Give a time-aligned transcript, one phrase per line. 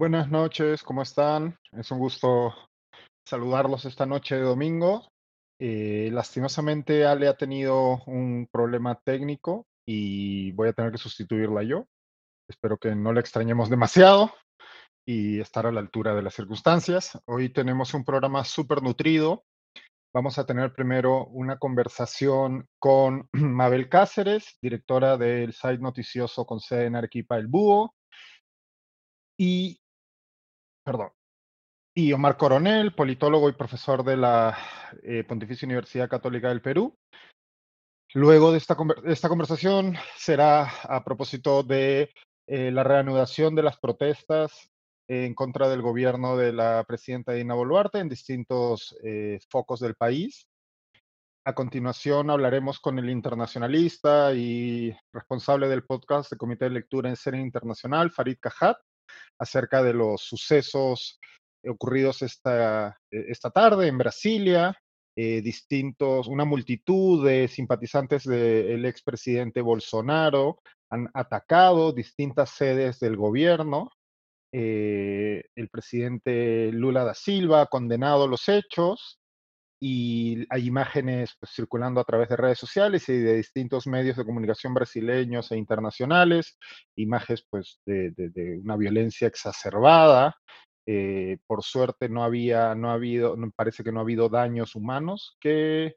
[0.00, 1.58] Buenas noches, ¿cómo están?
[1.72, 2.54] Es un gusto
[3.24, 5.06] saludarlos esta noche de domingo.
[5.60, 11.84] Eh, lastimosamente Ale ha tenido un problema técnico y voy a tener que sustituirla yo.
[12.50, 14.34] Espero que no la extrañemos demasiado
[15.06, 17.16] y estar a la altura de las circunstancias.
[17.26, 19.44] Hoy tenemos un programa súper nutrido.
[20.12, 26.86] Vamos a tener primero una conversación con Mabel Cáceres, directora del site noticioso con sede
[26.86, 27.94] en Arequipa, El Búho,
[29.38, 29.78] y
[30.84, 31.10] perdón.
[31.94, 34.58] Y Omar Coronel, politólogo y profesor de la
[35.04, 36.96] eh, Pontificia Universidad Católica del Perú.
[38.12, 42.10] Luego de esta, esta conversación será a propósito de
[42.52, 44.68] eh, la reanudación de las protestas
[45.06, 50.48] en contra del gobierno de la presidenta Dina Boluarte en distintos eh, focos del país.
[51.44, 57.14] A continuación hablaremos con el internacionalista y responsable del podcast de Comité de Lectura en
[57.14, 58.78] Serie Internacional, Farid Cajat,
[59.38, 61.20] acerca de los sucesos
[61.64, 64.76] ocurridos esta, e, esta tarde en Brasilia,
[65.14, 70.58] eh, distintos, una multitud de simpatizantes del expresidente Bolsonaro
[70.90, 73.90] han atacado distintas sedes del gobierno.
[74.52, 79.20] Eh, el presidente Lula da Silva ha condenado los hechos
[79.80, 84.24] y hay imágenes pues, circulando a través de redes sociales y de distintos medios de
[84.24, 86.58] comunicación brasileños e internacionales,
[86.96, 90.36] imágenes pues, de, una violencia exacerbada.
[90.86, 95.36] Eh, por suerte no había, no ha habido, parece que no ha habido daños humanos
[95.40, 95.94] que,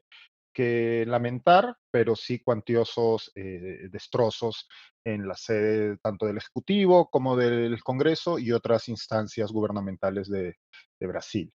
[0.54, 4.66] que lamentar, pero sí cuantiosos eh, destrozos
[5.04, 10.56] en la sede tanto del Ejecutivo como del Congreso y otras instancias gubernamentales de
[11.00, 11.52] Brasil.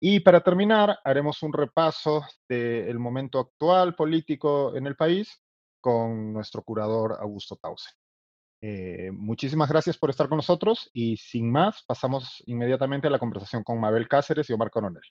[0.00, 5.42] Y para terminar, haremos un repaso del momento actual político en el país
[5.80, 7.94] con nuestro curador Augusto Tausen.
[8.62, 13.62] Eh, muchísimas gracias por estar con nosotros y sin más, pasamos inmediatamente a la conversación
[13.62, 15.02] con Mabel Cáceres y Omar Coronel.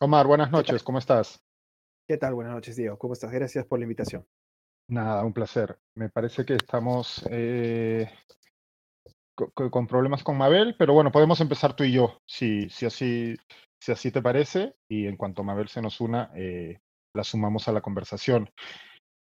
[0.00, 1.45] Omar, buenas noches, ¿cómo estás?
[2.08, 2.34] ¿Qué tal?
[2.34, 2.96] Buenas noches, Diego.
[2.98, 3.32] ¿Cómo estás?
[3.32, 4.24] Gracias por la invitación.
[4.88, 5.76] Nada, un placer.
[5.96, 8.08] Me parece que estamos eh,
[9.34, 13.36] con, problemas con Mabel, pero bueno, podemos empezar tú y yo, si, así,
[14.12, 16.78] te parece, y en cuanto Mabel se nos una, eh,
[17.12, 18.50] la sumamos a la conversación.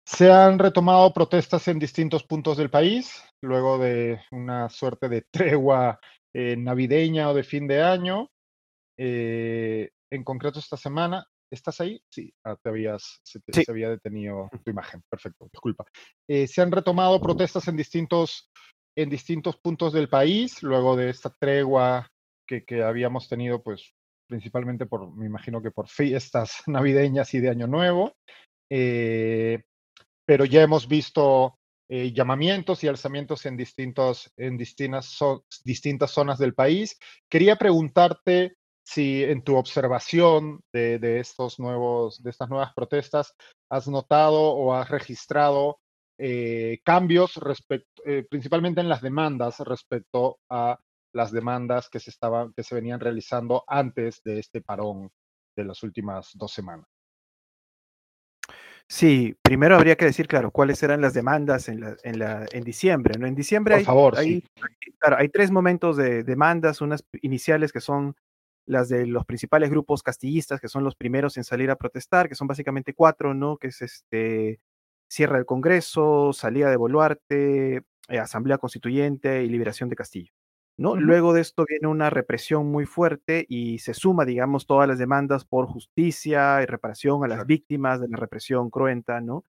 [0.06, 5.98] Se han retomado protestas en distintos puntos del país, luego de una suerte de tregua
[6.32, 8.30] eh, navideña o de fin de año.
[8.96, 12.00] En concreto esta semana, ¿estás ahí?
[12.10, 15.84] Sí, ah, te habías, se, se, había detenido tu imagen, perfecto, disculpa.
[16.28, 18.50] se han retomado protestas en distintos
[18.96, 22.08] en distintos puntos del país, luego de esta tregua
[22.46, 23.94] que, que habíamos tenido, pues
[24.28, 28.14] principalmente por, me imagino que por fiestas navideñas y de Año Nuevo.
[28.70, 29.62] Eh,
[30.26, 31.56] pero ya hemos visto
[31.88, 35.18] eh, llamamientos y alzamientos en, distintos, en distintas,
[35.64, 36.96] distintas zonas del país.
[37.28, 38.54] Quería preguntarte
[38.90, 43.36] si en tu observación de, de, estos nuevos, de estas nuevas protestas
[43.70, 45.78] has notado o has registrado
[46.18, 50.76] eh, cambios respecto, eh, principalmente en las demandas respecto a
[51.14, 55.08] las demandas que se, estaban, que se venían realizando antes de este parón
[55.56, 56.86] de las últimas dos semanas.
[58.88, 62.64] Sí, primero habría que decir, claro, cuáles eran las demandas en, la, en, la, en
[62.64, 63.16] diciembre.
[63.20, 63.28] ¿no?
[63.28, 64.44] En diciembre hay, favor, hay,
[64.98, 68.16] claro, hay tres momentos de demandas, unas iniciales que son
[68.70, 72.34] las de los principales grupos castillistas, que son los primeros en salir a protestar, que
[72.34, 73.56] son básicamente cuatro, ¿no?
[73.56, 74.60] Que es este
[75.08, 80.32] cierre del Congreso, salida de Boluarte, eh, Asamblea Constituyente y liberación de Castillo.
[80.76, 80.96] ¿no?
[80.96, 85.44] Luego de esto viene una represión muy fuerte y se suma, digamos, todas las demandas
[85.44, 89.44] por justicia y reparación a las víctimas de la represión cruenta, ¿no?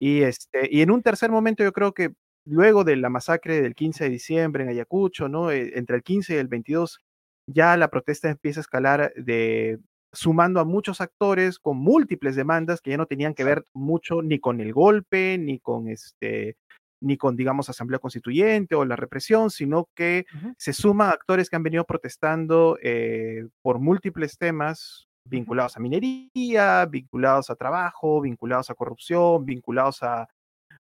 [0.00, 2.14] y, este, y en un tercer momento yo creo que
[2.44, 5.50] luego de la masacre del 15 de diciembre en Ayacucho, ¿no?
[5.52, 7.00] Eh, entre el 15 y el 22,
[7.46, 9.78] ya la protesta empieza a escalar de
[10.12, 14.38] sumando a muchos actores con múltiples demandas que ya no tenían que ver mucho ni
[14.38, 16.56] con el golpe, ni con este,
[17.00, 20.24] ni con, digamos, asamblea constituyente o la represión, sino que
[20.56, 27.50] se suman actores que han venido protestando eh, por múltiples temas vinculados a minería, vinculados
[27.50, 30.28] a trabajo, vinculados a corrupción, vinculados a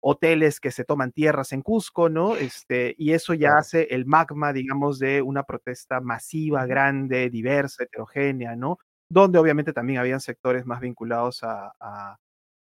[0.09, 2.35] hoteles que se toman tierras en Cusco, ¿no?
[2.35, 8.55] Este, y eso ya hace el magma, digamos, de una protesta masiva, grande, diversa, heterogénea,
[8.55, 8.77] ¿no?
[9.09, 12.17] donde obviamente también habían sectores más vinculados a,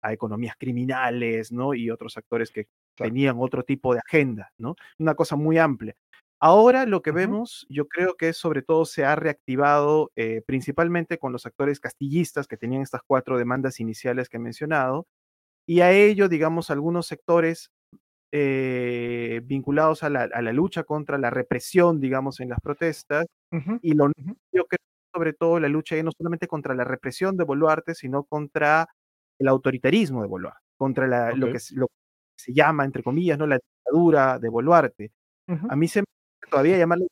[0.09, 1.73] economías criminales, ¿no?
[1.73, 4.75] Y otros actores que tenían otro tipo de agenda, ¿no?
[4.99, 5.95] Una cosa muy amplia.
[6.39, 11.33] Ahora lo que vemos, yo creo que sobre todo se ha reactivado eh, principalmente con
[11.33, 15.07] los actores castillistas que tenían estas cuatro demandas iniciales que he mencionado,
[15.67, 17.71] y a ello, digamos, algunos sectores
[18.31, 23.25] eh, vinculados a la, lucha contra la represión, digamos, en las protestas,
[23.81, 24.11] y lo,
[24.51, 24.79] yo creo
[25.13, 28.87] sobre todo la lucha no solamente contra la represión de Boluarte, sino contra
[29.39, 31.93] el autoritarismo de Boluarte, contra lo, que, lo, que,
[32.37, 33.47] se llama, entre comillas, ¿no?
[33.47, 35.11] la dictadura de Boluarte.
[35.69, 36.05] A mí se me
[36.49, 37.07] todavía llamarlo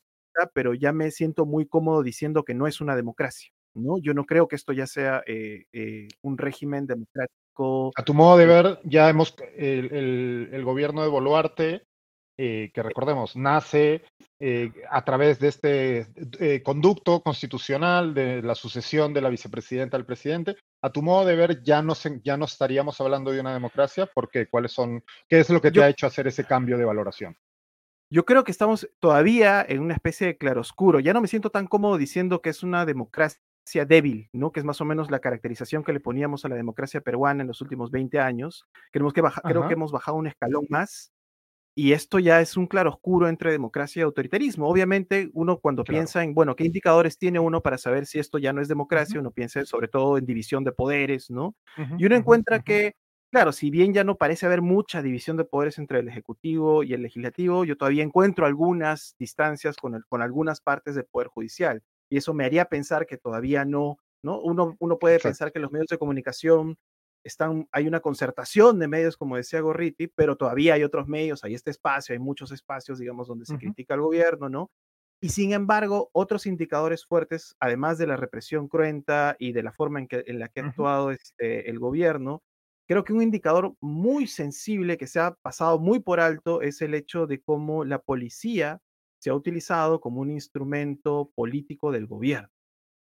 [0.53, 3.97] pero ya me siento muy cómodo diciendo que no es una democracia, ¿no?
[3.99, 7.44] Yo no creo que esto ya sea eh, eh, un régimen democrático.
[7.57, 11.83] A tu modo de eh ver, ya hemos, el, el, gobierno de Boluarte,
[12.37, 14.03] que recordemos, nace
[14.89, 20.57] a través de este conducto constitucional de la sucesión de la vicepresidenta al presidente.
[20.81, 21.93] A tu modo de ver, ya no,
[22.23, 25.81] ya no estaríamos hablando de una democracia, porque ¿cuáles son, qué es lo que te
[25.81, 27.37] ha hecho hacer ese cambio de valoración?
[28.11, 30.99] Yo creo que estamos todavía en una especie de claroscuro.
[30.99, 33.41] Ya no me siento tan cómodo diciendo que es una democracia
[33.85, 34.51] débil, ¿no?
[34.51, 37.47] Que es más o menos la caracterización que le poníamos a la democracia peruana en
[37.47, 38.65] los últimos 20 años.
[38.91, 41.11] Creo que, creo que hemos bajado un escalón más
[41.77, 44.69] y esto ya es un claroscuro entre democracia y autoritarismo.
[44.69, 48.53] Obviamente, uno cuando piensa en, bueno, ¿qué indicadores tiene uno para saber si esto ya
[48.53, 49.19] no es democracia?
[49.19, 51.53] Uno piensa sobre todo en división de poderes, ¿no?
[51.97, 52.93] y uno encuentra que
[53.31, 56.93] Claro, si bien ya no parece haber mucha división de poderes entre el Ejecutivo y
[56.93, 61.83] el Legislativo, yo todavía encuentro algunas distancias con, con algunas partes del Poder Judicial.
[62.15, 64.39] Y eso me haría pensar que todavía no, ¿no?
[64.39, 66.77] Uno, uno puede pensar que los medios de comunicación
[67.25, 71.55] están, hay una concertación de medios, como decía Gorriti, pero todavía hay otros medios, hay
[71.55, 74.71] este espacio, hay muchos espacios, digamos, donde se critica al gobierno, ¿no?
[75.19, 79.99] Y sin embargo, otros indicadores fuertes, además de la represión cruenta y de la forma
[79.99, 82.43] en, que, en la que ha actuado este, el gobierno,
[82.87, 86.93] Creo que un indicador muy sensible que se ha pasado muy por alto es el
[86.93, 88.79] hecho de cómo la policía
[89.25, 92.51] se ha utilizado como un instrumento político del gobierno.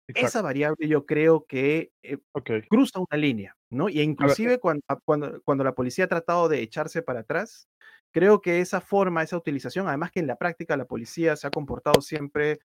[0.07, 2.19] Esa variable yo creo que eh,
[2.69, 3.89] cruza una línea, ¿no?
[3.89, 7.67] Y inclusive cuando, cuando, cuando, la policía ha tratado de echarse para atrás,
[8.13, 11.51] creo que esa forma, esa utilización, además que en la práctica la policía se ha
[11.51, 12.59] comportado siempre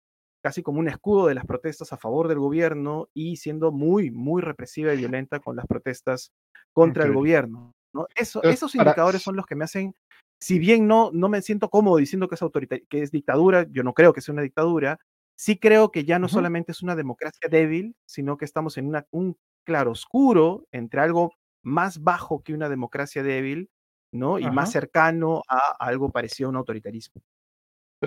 [0.44, 4.42] casi como un escudo de las protestas a favor del gobierno y siendo muy, muy
[4.42, 6.30] represiva y violenta con las protestas
[6.72, 7.72] contra el gobierno.
[7.92, 8.06] ¿no?
[8.14, 9.92] Eso, esos indicadores son los que me hacen,
[10.40, 12.40] si bien no, no me siento cómodo diciendo que es,
[12.88, 14.98] que es dictadura, yo no creo que sea una dictadura,
[15.36, 19.06] sí creo que ya no solamente es una democracia débil, sino que estamos en una,
[19.10, 21.32] un claroscuro entre algo
[21.62, 23.70] más bajo que una democracia débil,
[24.12, 24.38] ¿no?
[24.38, 27.22] Y más cercano a, algo parecido a un autoritarismo.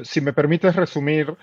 [0.03, 1.37] Si me permites resumir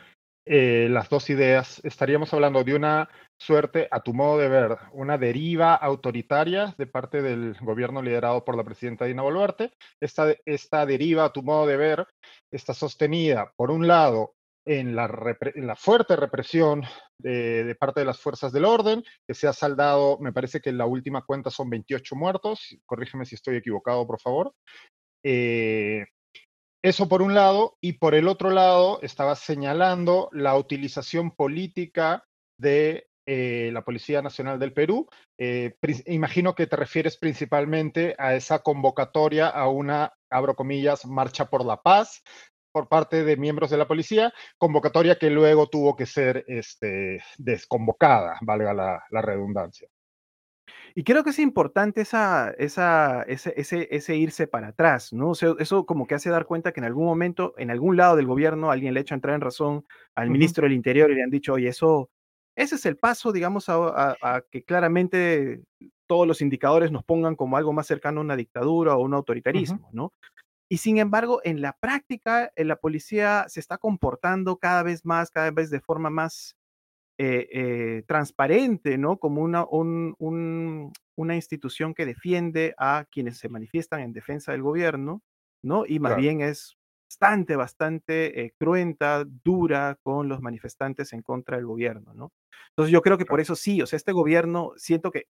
[0.53, 3.09] eh, las dos ideas, estaríamos hablando de una
[3.39, 8.57] suerte, a tu modo de ver, una deriva autoritaria de parte del gobierno liderado por
[8.57, 9.71] la presidenta Dina Boluarte.
[10.01, 12.05] Esta, esta deriva, a tu modo de ver,
[12.51, 14.35] está sostenida, por un lado,
[14.67, 15.09] en la,
[15.77, 16.83] fuerte represión
[17.17, 20.79] de, parte de las fuerzas del orden, que se ha saldado, me parece que en
[20.79, 24.53] la última cuenta son 28 muertos, corrígeme si estoy equivocado, por favor.
[25.25, 26.07] Eh,
[26.83, 32.25] eso por un lado, y por el otro lado estaba señalando la utilización política
[32.59, 35.09] de eh, la Policía Nacional del Perú.
[35.39, 41.65] Eh, imagino que te refieres principalmente a esa convocatoria a una, abro comillas, marcha por
[41.65, 42.23] la paz
[42.73, 48.39] por parte de miembros de la policía, convocatoria que luego tuvo que ser este, desconvocada,
[48.43, 49.89] valga la redundancia.
[50.95, 55.31] Y creo que es importante esa, esa, ese, ese, ese irse para atrás, ¿no?
[55.31, 58.17] O sea, eso como que hace dar cuenta que en algún momento, en algún lado
[58.17, 61.23] del gobierno, alguien le ha hecho entrar en razón al ministro del Interior y le
[61.23, 62.11] han dicho, oye, eso,
[62.57, 65.63] ese es el paso, digamos, a, que claramente
[66.07, 69.89] todos los indicadores nos pongan como algo más cercano a una dictadura o un autoritarismo,
[69.93, 70.13] ¿no?
[70.73, 75.51] Y sin embargo, en la práctica, la policía se está comportando cada vez más, cada
[75.51, 76.57] vez de forma más
[77.23, 79.19] eh, eh, transparente, ¿no?
[79.19, 85.21] Como una, una institución que defiende a quienes se manifiestan en defensa del gobierno,
[85.63, 85.85] ¿no?
[85.87, 86.79] Y más bien es
[87.11, 92.33] bastante, bastante eh, cruenta, dura con los manifestantes en contra del gobierno, ¿no?
[92.71, 95.25] Entonces yo creo que por eso sí, o sea, este gobierno, siento que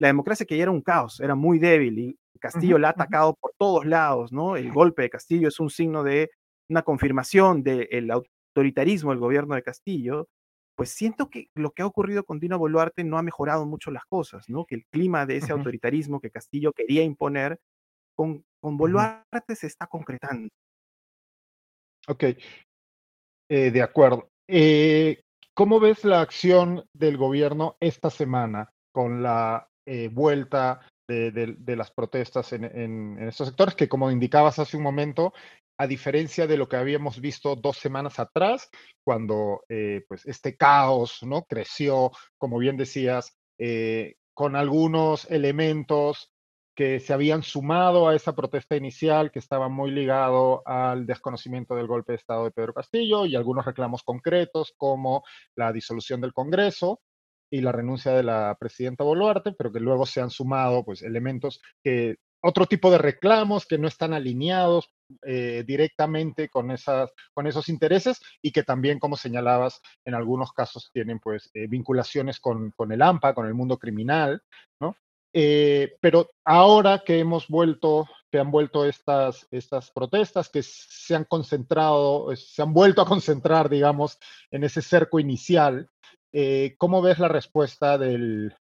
[0.00, 3.36] la, democracia que ya era un caos, era muy débil y Castillo la ha atacado
[3.40, 4.56] por todos lados, ¿no?
[4.56, 6.32] El golpe de Castillo es un signo de
[6.68, 10.26] una confirmación del autoritarismo del gobierno de Castillo,
[10.80, 14.06] pues siento que lo que ha ocurrido con Dina Boluarte no ha mejorado mucho las
[14.06, 14.64] cosas, ¿no?
[14.64, 17.60] Que el clima de ese autoritarismo que Castillo quería imponer,
[18.16, 20.48] con, con Boluarte se está concretando.
[22.08, 24.30] Ok, eh, de acuerdo.
[24.48, 25.20] Eh,
[25.52, 32.52] ¿Cómo ves la acción del gobierno esta semana con la eh, vuelta de, las protestas
[32.52, 35.32] en, estos sectores, que como indicabas hace un momento,
[35.78, 38.70] a diferencia de lo que habíamos visto dos semanas atrás,
[39.04, 41.44] cuando eh, pues este caos ¿no?
[41.44, 46.30] creció, como bien decías, eh, con algunos elementos
[46.74, 51.86] que se habían sumado a esa protesta inicial, que estaba muy ligado al desconocimiento del
[51.86, 55.24] golpe de Estado de Pedro Castillo y algunos reclamos concretos como
[55.56, 57.00] la disolución del Congreso
[57.50, 61.60] y la renuncia de la presidenta Boluarte, pero que luego se han sumado pues, elementos
[61.82, 64.90] que otro tipo de reclamos que no están alineados
[65.22, 70.90] eh, directamente con, esas, con esos intereses y que también, como señalabas, en algunos casos
[70.92, 74.42] tienen pues eh, vinculaciones con, con, el AMPA, con el mundo criminal,
[74.80, 74.96] ¿no?
[75.32, 81.24] Eh, pero ahora que hemos vuelto, que han vuelto estas, estas protestas, que se han
[81.24, 84.18] concentrado, se han vuelto a concentrar, digamos,
[84.50, 85.88] en ese cerco inicial,
[86.32, 88.54] eh, ¿cómo ves la respuesta del,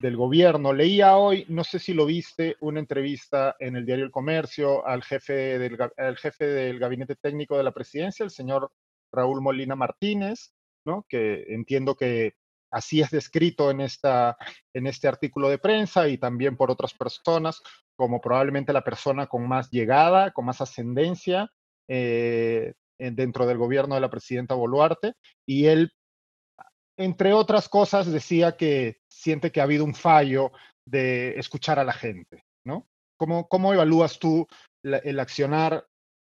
[0.00, 0.74] gobierno?
[0.74, 5.02] Leía hoy, no sé si lo viste, una entrevista en el diario El Comercio al
[5.02, 5.78] jefe del,
[6.18, 8.70] jefe del gabinete técnico de la presidencia, el señor
[9.10, 10.52] Raúl Molina Martínez,
[10.84, 11.06] ¿no?
[11.08, 12.34] que entiendo que
[12.70, 14.36] así es descrito en, esta,
[14.74, 17.62] en este artículo de prensa y también por otras personas,
[17.96, 21.50] como probablemente la persona con más llegada, con más ascendencia
[21.88, 25.14] eh, dentro del gobierno de la presidenta Boluarte.
[25.46, 25.92] Y él,
[26.96, 30.52] entre otras cosas, decía que siente que ha habido un fallo
[30.86, 32.86] de escuchar a la gente, ¿no?
[33.16, 34.46] ¿Cómo, cómo evalúas tú
[34.82, 35.86] el accionar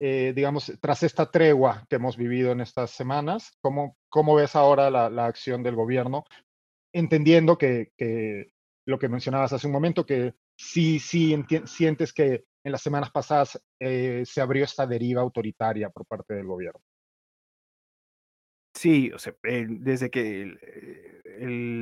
[0.04, 4.90] eh, digamos, tras esta tregua que hemos vivido en estas semanas, ¿cómo, cómo ves ahora
[4.90, 6.26] la, acción del gobierno?
[6.92, 7.92] Entendiendo que,
[8.88, 13.62] lo que mencionabas hace un momento, que sí, sí sientes que en las semanas pasadas
[13.80, 16.82] eh, se abrió esta deriva autoritaria por parte del gobierno.
[18.82, 20.58] Sí, o sea, eh, desde que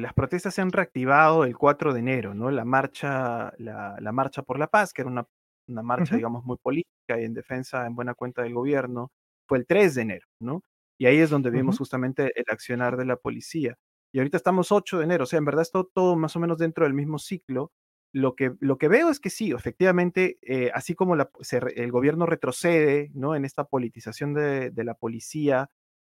[0.01, 2.51] las protestas se han reactivado el 4 de enero, ¿no?
[2.51, 5.25] La marcha, la, la, marcha por la paz, que era una
[5.70, 9.12] una marcha, digamos, muy política y en defensa en buena cuenta del gobierno,
[9.48, 10.63] fue el 3 de enero, ¿no?
[11.00, 13.75] Y ahí es donde vimos justamente el accionar de la policía.
[14.12, 16.58] Y ahorita estamos 8 de enero, o sea, en verdad está todo más o menos
[16.58, 17.72] dentro del mismo ciclo.
[18.12, 23.12] Lo que, lo que veo es que sí, efectivamente, eh, así como el gobierno retrocede
[23.13, 23.36] ¿no?
[23.36, 25.70] en esta politización de, la policía,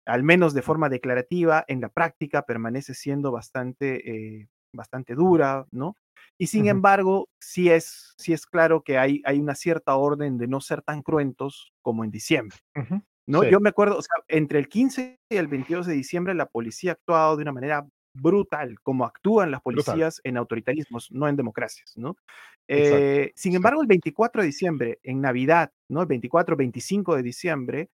[0.08, 5.96] al menos de forma declarativa, en la práctica permanece siendo bastante, eh, bastante dura, ¿no?
[6.38, 10.46] Y sin embargo, sí es, sí es claro que hay, hay una cierta orden de
[10.46, 12.56] no ser tan cruentos como en diciembre.
[13.26, 13.42] ¿no?
[13.42, 16.92] Yo me acuerdo, o sea, entre el 15 y el 22 de diciembre la policía
[16.92, 21.96] ha actuado de una manera brutal, como actúan las policías en autoritarismos, no en democracias,
[21.96, 22.16] ¿no?
[22.68, 26.02] Eh, sin embargo, el 24 de diciembre, en Navidad, ¿no?
[26.02, 27.90] El 24, 25 de diciembre,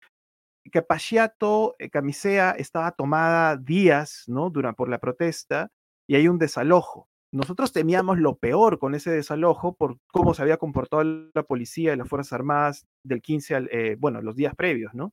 [0.70, 4.50] que Pachiato, eh, Camisea estaba tomada días, ¿no?
[4.50, 5.70] Durante, por la protesta
[6.08, 7.08] y hay un desalojo.
[7.32, 11.96] Nosotros temíamos lo peor con ese desalojo por cómo se había comportado la policía y
[11.96, 15.12] las Fuerzas Armadas del 15 al, eh, bueno, los días previos, ¿no?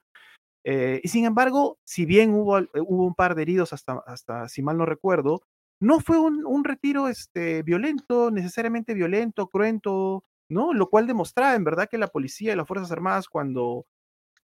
[0.64, 4.64] Eh, y sin embargo, si bien hubo, hubo un par de heridos hasta, hasta si
[4.64, 5.42] mal no recuerdo,
[5.80, 10.74] no fue un, retiro este, violento, necesariamente violento, cruento, ¿no?
[10.74, 13.86] Lo cual demostraba en verdad que la policía y las Fuerzas Armadas cuando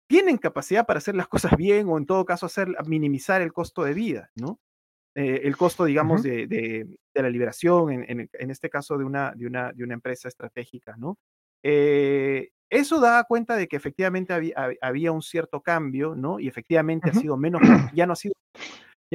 [0.07, 3.83] tienen capacidad para hacer las cosas bien o en todo caso hacer minimizar el costo
[3.83, 4.59] de vida, ¿no?
[5.15, 9.83] Eh, el costo, digamos, de, la liberación, en, este caso de una, de una, de
[9.83, 11.17] una empresa estratégica, ¿no?
[11.63, 14.33] Eh, eso da cuenta de que efectivamente
[14.81, 16.39] había, un cierto cambio, ¿no?
[16.39, 17.61] Y efectivamente ha sido menos,
[17.95, 18.33] ya no ha sido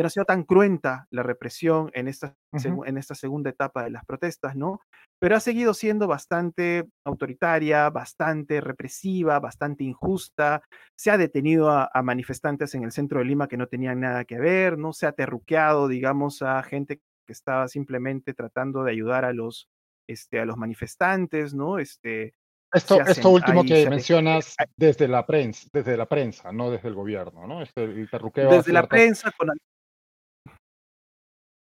[0.00, 3.90] ya no ha sido tan cruenta la represión en esta, en esta segunda etapa de
[3.90, 4.80] las protestas, ¿no?
[5.18, 10.62] Pero ha seguido siendo bastante autoritaria, bastante represiva, bastante injusta.
[10.96, 14.38] Se ha detenido a, manifestantes en el centro de Lima que no tenían nada que
[14.38, 14.94] ver, ¿no?
[14.94, 19.68] Se ha terruqueado, digamos, a gente que estaba simplemente tratando de ayudar a los,
[20.08, 21.78] este, a los manifestantes, ¿no?
[21.78, 22.32] Este,
[22.72, 27.46] esto, esto último que mencionas desde la prensa, desde la prensa, no desde el gobierno,
[27.46, 27.60] ¿no?
[27.60, 29.50] Este, el desde la prensa, con,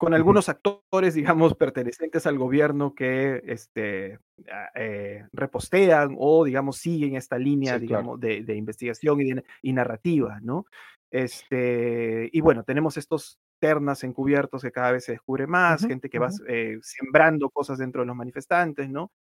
[0.02, 4.18] con algunos actores, digamos, pertenecientes al gobierno que este,
[4.50, 10.66] ah, eh, repostean o, digamos, siguen esta línea, digamos, de, investigación y, narrativa, ¿no?
[11.09, 16.18] Este, y bueno, tenemos estos ternas encubiertos que cada vez se descubre más, gente que
[16.18, 19.12] va eh, sembrando cosas dentro de los manifestantes, ¿no?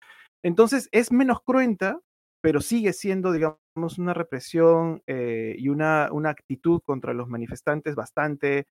[0.43, 2.01] Entonces, es menos cruenta,
[2.41, 8.67] pero sigue siendo, digamos, una represión eh, y una, una actitud contra los manifestantes bastante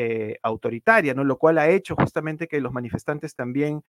[0.00, 1.24] eh, autoritaria, ¿no?
[1.24, 3.82] Lo cual ha hecho justamente que los manifestantes también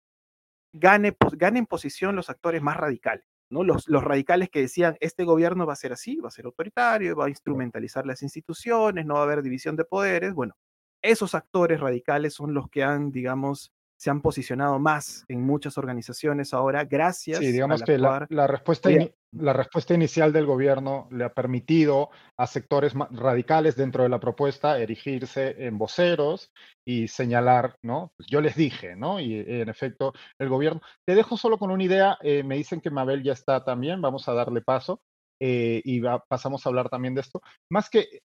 [0.73, 3.63] gane, ganen posición los actores más radicales, ¿no?
[3.63, 7.15] Los, los radicales que decían, este gobierno va a ser así, va a ser autoritario,
[7.15, 10.33] va a instrumentalizar las instituciones, no va a haber división de poderes.
[10.33, 10.55] Bueno,
[11.03, 16.55] esos actores radicales son los que han, digamos, se han posicionado más en muchas organizaciones
[16.55, 17.41] ahora, gracias.
[17.41, 18.91] Sí, digamos que la, respuesta,
[19.33, 24.79] la respuesta inicial del gobierno le ha permitido a sectores radicales dentro de la propuesta
[24.79, 26.53] erigirse en voceros
[26.87, 28.13] y señalar, ¿no?
[28.17, 29.19] Pues yo les dije, ¿no?
[29.19, 30.81] Y en efecto, el gobierno.
[31.05, 32.17] Te dejo solo con una idea.
[32.23, 34.01] Eh, me dicen que Mabel ya está también.
[34.01, 35.03] Vamos a darle paso.
[35.41, 37.43] Eh, y pasamos a hablar también de esto.
[37.69, 38.21] Más que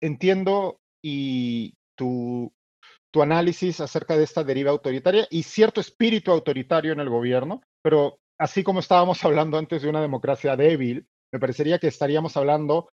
[0.00, 2.52] entiendo y tu,
[3.10, 8.18] tu análisis acerca de esta deriva autoritaria y cierto espíritu autoritario en el gobierno, pero
[8.38, 12.88] así como estábamos hablando antes de una democracia débil, me parecería que estaríamos hablando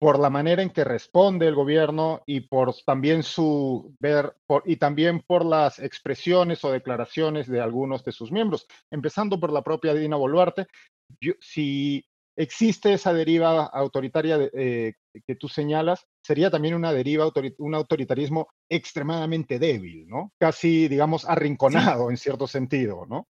[0.00, 5.20] por la manera en que responde el gobierno y por también su ver y también
[5.20, 10.16] por las expresiones o declaraciones de algunos de sus miembros, empezando por la propia Dina
[10.16, 10.66] Boluarte.
[11.38, 12.02] si
[12.34, 14.94] existe esa deriva autoritaria eh,
[15.26, 20.32] que tú señalas, sería también una deriva, un autoritarismo extremadamente débil, ¿no?
[20.38, 23.26] Casi, digamos, arrinconado en cierto sentido, ¿no?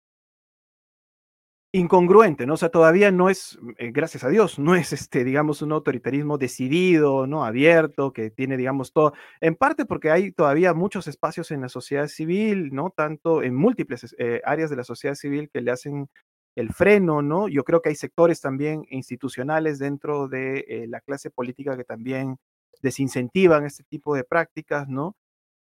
[1.75, 2.55] incongruente, ¿no?
[2.55, 6.39] O sea, todavía no es, eh, gracias a Dios, no es este, digamos, un autoritarismo
[6.39, 7.45] decidido, ¿no?
[7.45, 12.07] Abierto, que tiene, digamos, todo, en parte porque hay todavía muchos espacios en la sociedad
[12.07, 12.91] civil, ¿no?
[12.97, 16.09] Tanto en múltiples eh, áreas de la sociedad civil que le hacen
[16.55, 17.49] el freno, ¿no?
[17.49, 22.37] Yo creo que hay sectores también institucionales dentro de eh, la clase política que también
[22.85, 25.17] desincentivan este tipo de prácticas, ¿no?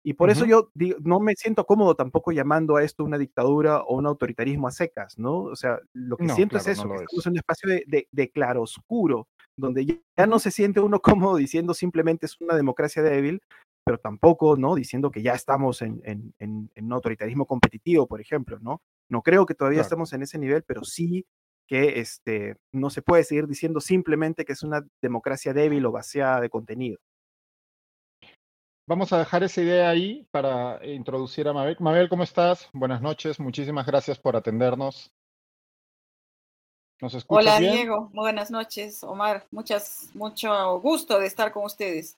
[0.03, 0.71] Y por eso yo
[1.03, 5.19] no me siento cómodo tampoco llamando a esto una dictadura o un autoritarismo a secas,
[5.19, 5.43] ¿no?
[5.43, 9.27] O sea, lo que siento es eso, que estamos en un espacio de, de, claroscuro,
[9.55, 13.43] donde ya, no se siente uno cómodo diciendo simplemente es una democracia débil,
[13.85, 14.73] pero tampoco, ¿no?
[14.73, 18.81] Diciendo que ya estamos en, en, en, un autoritarismo competitivo, por ejemplo, ¿no?
[19.07, 21.27] No creo que todavía estemos en ese nivel, pero sí
[21.67, 26.41] que este, no se puede seguir diciendo simplemente que es una democracia débil o vaciada
[26.41, 26.99] de contenido.
[28.87, 31.77] Vamos a dejar esa idea ahí para introducir a Mabel.
[31.79, 32.69] Mabel, ¿cómo estás?
[32.73, 35.11] Buenas noches, muchísimas gracias por atendernos.
[37.01, 39.47] ¿Nos escuchas Hola Diego, buenas noches, Omar.
[39.51, 42.17] Muchas, mucho gusto de estar con ustedes.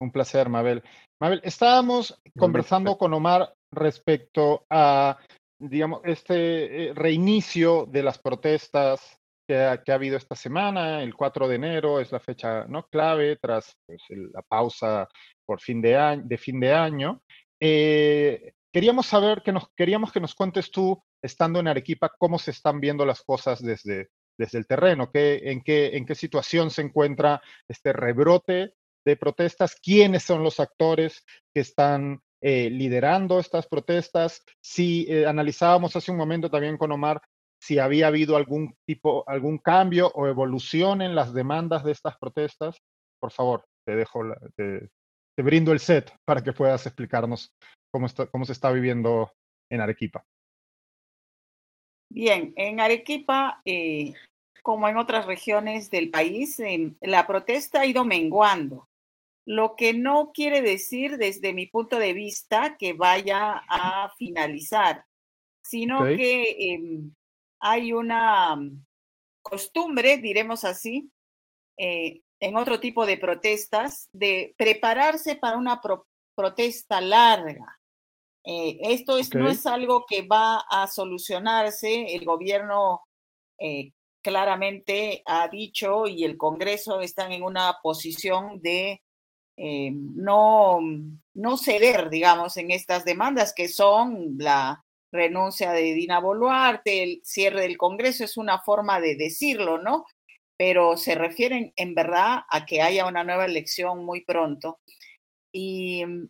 [0.00, 0.82] Un placer, Mabel.
[1.20, 5.18] Mabel, estábamos conversando con Omar respecto a
[5.58, 11.54] digamos, este eh, reinicio de las protestas que ha, habido esta semana, el 4 de
[11.54, 12.86] enero es la fecha ¿no?
[12.88, 15.08] clave tras pues, la pausa
[15.44, 17.22] por fin de año, de fin de año.
[17.60, 22.50] Eh, queríamos saber que nos queríamos que nos cuentes tú, estando en Arequipa, cómo se
[22.50, 26.82] están viendo las cosas desde, desde el terreno, qué, en, qué, en qué situación se
[26.82, 34.42] encuentra este rebrote de protestas, quiénes son los actores que están eh, liderando estas protestas.
[34.60, 37.22] Si eh, analizábamos hace un momento también con Omar
[37.66, 42.78] si había habido algún tipo, algún cambio o evolución en las demandas de estas protestas,
[43.20, 44.20] por favor, te dejo,
[44.56, 44.88] te,
[45.36, 47.50] brindo el set para que puedas explicarnos
[47.92, 49.32] cómo, cómo se está viviendo
[49.68, 50.24] en Arequipa.
[52.08, 54.14] Bien, en Arequipa, eh,
[54.62, 56.62] como en otras regiones del país,
[57.00, 58.86] la protesta ha ido menguando
[59.44, 65.04] lo que no quiere decir desde mi punto de vista que vaya a finalizar,
[65.64, 67.12] sino que em,
[67.60, 68.84] hay una mm,
[69.42, 71.10] costumbre, diremos así,
[71.78, 75.80] eh, en otro tipo de protestas, de prepararse para una
[76.34, 77.78] protesta larga.
[78.44, 82.14] Eh, esto es, no es algo que va a solucionarse.
[82.14, 83.02] El gobierno
[83.58, 83.92] eh,
[84.22, 89.02] claramente ha dicho y el Congreso están en una posición de
[89.56, 90.80] eh, no,
[91.34, 94.84] no ceder, digamos, en estas demandas que son la
[95.16, 100.06] renuncia de Dina Boluarte, el cierre del Congreso, es una forma de decirlo, ¿no?
[100.56, 104.80] Pero se refieren en verdad a que haya una nueva elección muy pronto.
[105.52, 106.28] Y mm,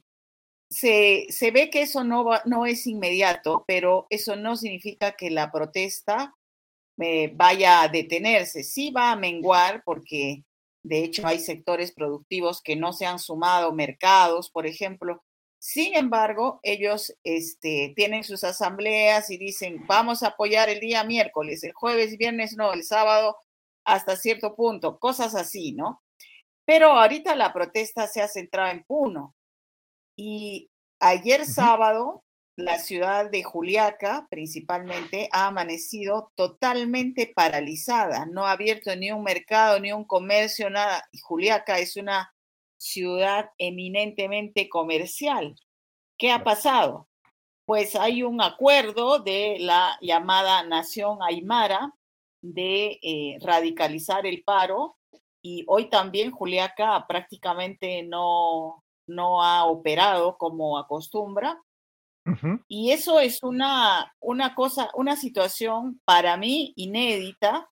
[0.71, 5.53] se, se ve que eso no, no es inmediato, pero eso no significa que la
[5.53, 6.35] protesta
[6.99, 8.65] eh, vaya a detenerse.
[8.65, 10.45] Sí va a menguar porque
[10.87, 15.25] de hecho, hay sectores productivos que no se han sumado, mercados, por ejemplo.
[15.59, 21.65] Sin embargo, ellos este, tienen sus asambleas y dicen, vamos a apoyar el día miércoles,
[21.65, 23.37] el jueves, viernes no, el sábado
[23.85, 26.03] hasta cierto punto, cosas así, ¿no?
[26.65, 29.35] Pero ahorita la protesta se ha centrado en Puno.
[30.17, 32.25] Y ayer sábado
[32.57, 38.25] la ciudad de Juliaca, principalmente, ha amanecido totalmente paralizada.
[38.27, 41.07] No ha abierto ni un mercado, ni un comercio, nada.
[41.23, 42.35] Juliaca es una
[42.87, 45.55] ciudad eminentemente comercial.
[46.19, 47.09] ¿Qué ha pasado?
[47.65, 51.93] Pues hay un acuerdo de la llamada Nación Aymara
[52.41, 54.97] de eh, radicalizar el paro
[55.43, 61.61] y hoy también Juliaca prácticamente no, no ha operado como acostumbra
[62.69, 67.71] Y eso es una, una cosa, una situación para mí inédita,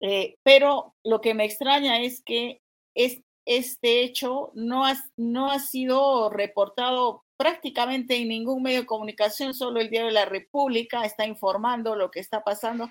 [0.00, 2.60] eh, pero lo que me extraña es que
[2.94, 9.54] es, este hecho no ha, no ha sido reportado prácticamente en ningún medio de comunicación,
[9.54, 12.90] solo el Diario de la República está informando lo que está pasando,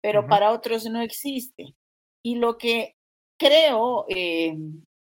[0.00, 1.76] pero para otros no existe.
[2.24, 2.96] Y lo que
[3.38, 4.56] creo eh,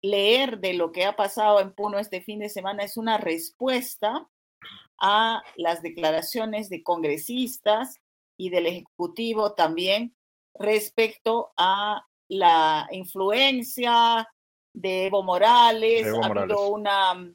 [0.02, 4.28] leer de lo que ha pasado en Puno este fin de semana es una respuesta
[5.00, 8.00] a las declaraciones de congresistas
[8.38, 10.14] y del Ejecutivo también
[10.54, 14.28] respecto a la influencia
[14.76, 16.06] de Evo Morales.
[16.06, 17.32] ha habido una,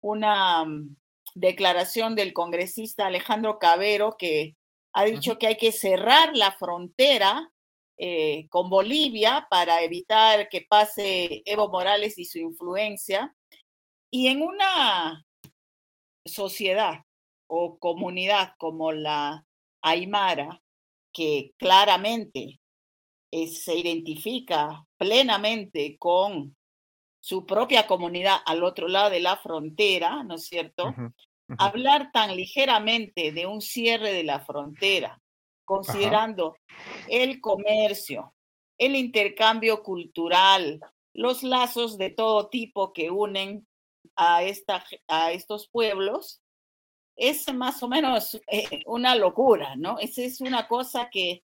[0.00, 0.96] una mm,
[1.34, 4.56] declaración del congresista Alejandro Cabero que
[4.94, 7.52] ha dicho que hay que cerrar la frontera
[7.98, 13.34] eh, con Bolivia para evitar que pase Evo Morales y su influencia.
[14.10, 15.26] Y en una
[16.24, 17.00] sociedad
[17.48, 19.44] o comunidad como la
[19.82, 20.62] Aymara,
[21.12, 22.60] que claramente
[23.32, 26.56] eh, se identifica plenamente con
[27.20, 30.94] su propia comunidad al otro lado de la frontera, ¿no es cierto?
[31.58, 35.20] Hablar tan ligeramente de un cierre de la frontera,
[35.64, 36.56] considerando
[37.08, 38.34] el comercio,
[38.78, 40.80] el intercambio cultural,
[41.14, 43.66] los lazos de todo tipo que unen
[44.14, 46.42] a, esta, a estos pueblos,
[47.16, 49.98] es más o menos eh, una locura, ¿no?
[49.98, 51.42] Esa es una cosa que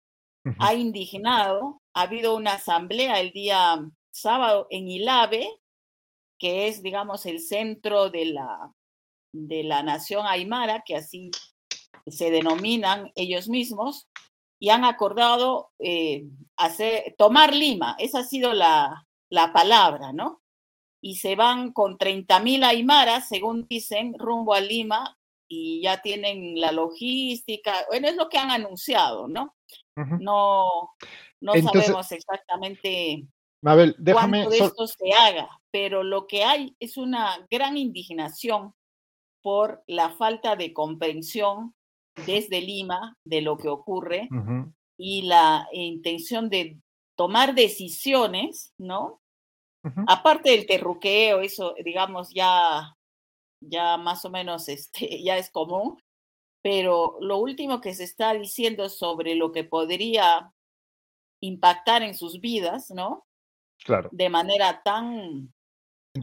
[0.59, 1.81] ha indignado.
[1.93, 3.79] Ha habido una asamblea el día
[4.11, 5.49] sábado en Ilave,
[6.39, 8.71] que es, digamos, el centro de la,
[9.31, 11.31] de la nación aymara, que así
[12.07, 14.07] se denominan ellos mismos,
[14.59, 17.95] y han acordado eh, hacer, tomar Lima.
[17.99, 20.41] Esa ha sido la, la palabra, ¿no?
[21.01, 26.71] Y se van con 30.000 aymaras, según dicen, rumbo a Lima y ya tienen la
[26.71, 27.85] logística.
[27.87, 29.55] Bueno, es lo que han anunciado, ¿no?
[30.19, 30.91] No,
[31.41, 33.27] no sabemos exactamente
[33.61, 38.73] Mabel, déjame cuánto de esto se haga, pero lo que hay es una gran indignación
[39.41, 41.73] por la falta de comprensión
[42.25, 44.29] desde Lima de lo que ocurre
[44.97, 46.79] y la intención de
[47.15, 49.21] tomar decisiones, ¿no?
[50.07, 52.93] Aparte del terruqueo, eso, digamos, ya,
[53.61, 55.97] ya más o menos este, ya es común,
[56.61, 60.51] pero lo último que se está diciendo sobre lo que podría
[61.41, 63.25] impactar en sus vidas, ¿no?
[63.83, 64.09] Claro.
[64.11, 65.53] De manera tan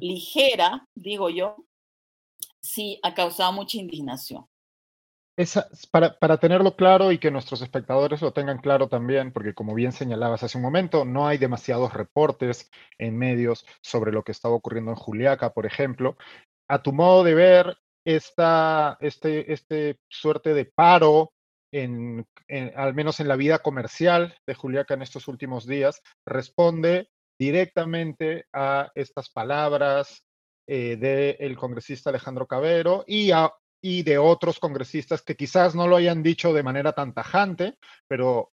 [0.00, 1.56] ligera, digo yo,
[2.60, 4.46] sí ha causado mucha indignación.
[5.36, 9.74] Esa, para, para, tenerlo claro y que nuestros espectadores lo tengan claro también, porque como
[9.74, 14.54] bien señalabas hace un momento, no hay demasiados reportes en medios sobre lo que estaba
[14.54, 16.16] ocurriendo en Juliaca, por ejemplo.
[16.68, 21.32] A tu modo de ver, esta este, este suerte de paro,
[21.72, 22.26] en,
[22.76, 28.90] al menos en la vida comercial de Juliaca en estos últimos días, responde directamente a
[28.94, 30.24] estas palabras
[30.68, 33.52] eh, del congresista Alejandro Cabero y a
[33.86, 37.76] y de otros congresistas que quizás no lo hayan dicho de manera tan tajante,
[38.08, 38.50] pero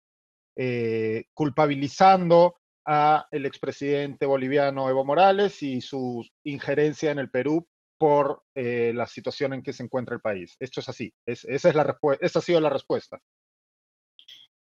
[0.56, 7.66] eh, culpabilizando a el expresidente boliviano Evo Morales y su injerencia en el Perú
[8.02, 10.56] por eh, la situación en que se encuentra el país.
[10.58, 13.22] Esto es así, esa, es la esa ha sido la respuesta.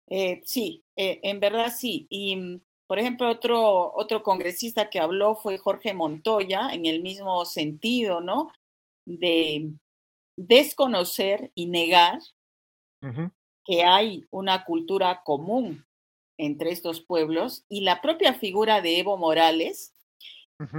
[0.06, 2.06] Eh, sí, en verdad sí.
[2.08, 7.44] Y, mm, por ejemplo, otro, otro congresista que habló fue Jorge Montoya, en el mismo
[7.44, 8.50] sentido, ¿no?
[9.04, 9.72] De
[10.34, 12.20] desconocer y negar
[13.66, 15.84] que hay una cultura común
[16.38, 19.92] entre estos pueblos y la propia figura de Evo Morales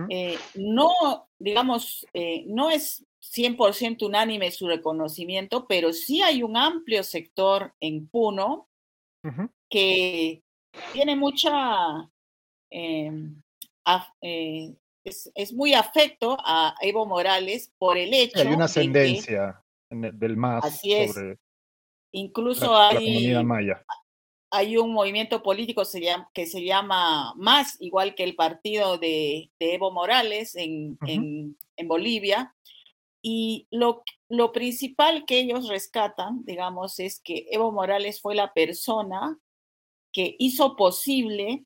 [0.09, 7.03] eh, no, digamos, eh, no es 100% unánime su reconocimiento, pero sí hay un amplio
[7.03, 8.67] sector en Puno
[9.69, 10.41] que
[10.93, 12.09] tiene mucha
[12.69, 13.41] em,
[14.21, 18.39] eh, es, muy afecto a Evo Morales por el hecho.
[18.39, 21.15] Hay una ascendencia del MAS así es.
[22.11, 23.35] Incluso hay,
[24.51, 25.83] hay un movimiento político
[26.33, 32.55] que se llama MAS, igual que el partido de, Evo Morales en, en, Bolivia.
[33.21, 39.37] Y lo, lo principal que ellos rescatan, digamos, es que Evo Morales fue la persona
[40.11, 41.65] que hizo posible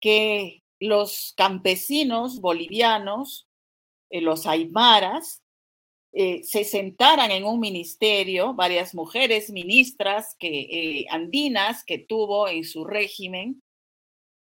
[0.00, 3.48] que los campesinos bolivianos,
[4.10, 5.42] eh, los aymaras,
[6.12, 12.64] eh, se sentaran en un ministerio, varias mujeres ministras que, eh, andinas que tuvo en
[12.64, 13.62] su régimen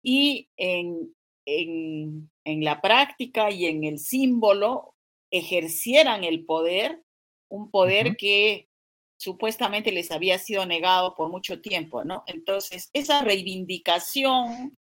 [0.02, 4.94] y en, en la práctica y en el símbolo
[5.30, 7.02] ejercieran el poder
[7.48, 8.68] un poder que
[9.16, 12.22] supuestamente les había sido negado por mucho tiempo, ¿no?
[12.26, 14.76] Entonces, esa reivindicación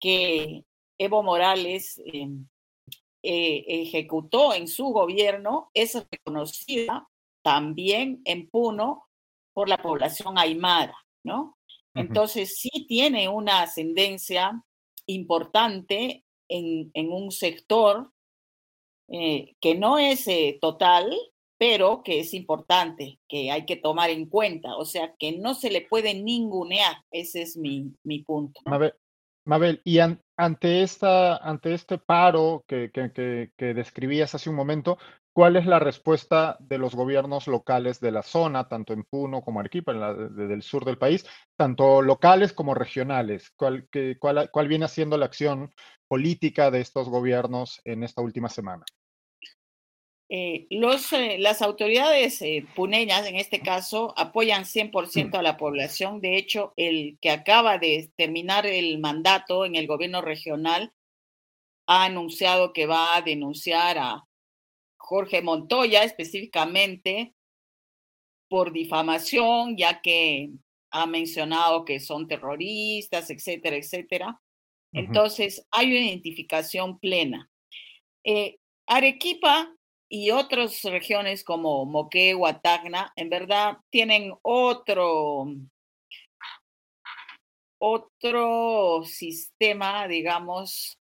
[0.00, 0.64] que
[0.98, 2.48] Evo Morales em,
[3.22, 7.08] eh, ejecutó en su gobierno es reconocida
[7.42, 9.04] también en Puno
[9.52, 11.58] por la población aymara, ¿no?
[11.94, 14.62] Entonces sí tiene una ascendencia
[15.06, 18.10] importante en, un sector
[19.08, 21.12] eh, que no es eh, total,
[21.58, 25.70] pero que es importante, que hay que tomar en cuenta, o sea, que no se
[25.70, 28.60] le puede ningunear, ese es mi, mi punto.
[29.50, 32.88] Mabel, y ante, esta, ante este paro que,
[33.58, 34.96] describías hace un momento,
[35.32, 39.58] ¿cuál es la respuesta de los gobiernos locales de la zona, tanto en Puno como
[39.58, 43.50] Arequipa, en la, del sur del país, tanto locales como regionales?
[43.56, 43.88] ¿Cuál,
[44.20, 45.74] cuál, ¿Cuál viene siendo la acción
[46.06, 48.84] política de estos gobiernos en esta última semana?
[50.32, 56.20] Eh, los, eh, las autoridades eh, puneñas, en este caso, apoyan 100% a la población.
[56.20, 60.92] De hecho, el que acaba de terminar el mandato en el gobierno regional
[61.88, 64.24] ha anunciado que va a denunciar a
[64.98, 67.34] Jorge Montoya específicamente
[68.48, 70.50] por difamación, ya que
[70.92, 74.40] ha mencionado que son terroristas, etcétera, etcétera.
[74.92, 77.50] Entonces, hay una identificación plena.
[78.86, 79.72] Arequipa
[80.12, 85.46] y otras regiones como Moquegua, Tacna, en verdad tienen otro,
[87.78, 90.98] otro sistema, digamos,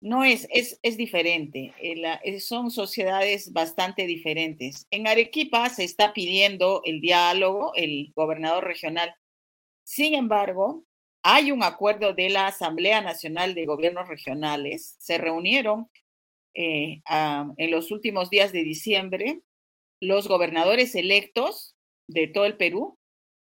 [0.00, 4.86] no es, es, es diferente, eh, son sociedades bastante diferentes.
[4.90, 9.14] En Arequipa se está pidiendo el diálogo, el gobernador regional.
[9.84, 10.84] Sin embargo,
[11.22, 15.88] hay un acuerdo de la Asamblea Nacional de Gobiernos Regionales, se reunieron
[16.54, 17.02] eh,
[17.56, 19.40] en los últimos días de diciembre
[20.00, 21.76] los gobernadores electos
[22.08, 22.98] de todo el Perú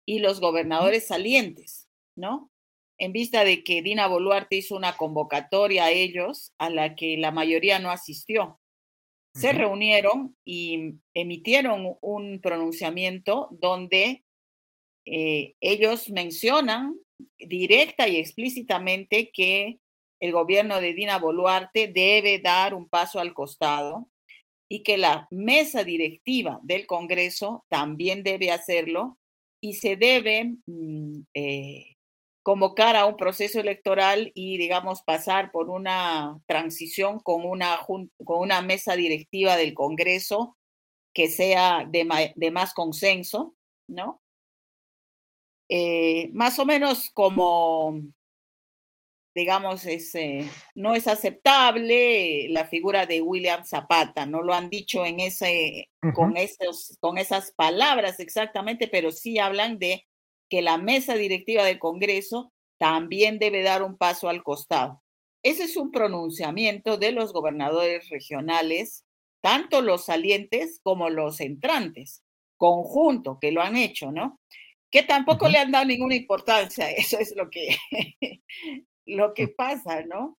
[0.06, 2.52] y los gobernadores salientes, ¿no?
[2.98, 7.32] En vista de que Dina Boluarte hizo una convocatoria a ellos a la que la
[7.32, 8.60] mayoría no asistió.
[9.34, 14.26] Se reunieron y emitieron un pronunciamiento donde
[15.06, 16.96] eh, ellos mencionan
[17.40, 19.80] directa y explícitamente que
[20.21, 24.07] el gobierno de Dina Boluarte debe dar un paso al costado
[24.69, 29.17] y que la mesa directiva del Congreso también debe hacerlo
[29.60, 31.97] y se debe mm, eh,
[32.43, 38.62] convocar a un proceso electoral y, digamos, pasar por una transición con una, con una
[38.62, 40.55] mesa directiva del Congreso
[41.13, 43.55] que sea de, más consenso,
[43.88, 44.21] ¿no?
[45.67, 48.01] Eh, más o menos como
[49.34, 55.06] digamos, es, eh, no es aceptable la figura de William Zapata, no lo han dicho
[55.06, 60.06] en ese, con, esos, con esas palabras exactamente, pero sí hablan de
[60.50, 65.02] que la mesa directiva del Congreso también debe dar un paso al costado.
[65.44, 69.06] Ese es un pronunciamiento de los gobernadores regionales,
[69.41, 72.24] tanto los salientes como los entrantes,
[72.58, 74.39] conjunto, que lo han hecho, ¿no?
[74.91, 77.78] Que tampoco le han dado ninguna importancia, eso es lo que
[79.15, 80.38] lo que pasa, ¿no?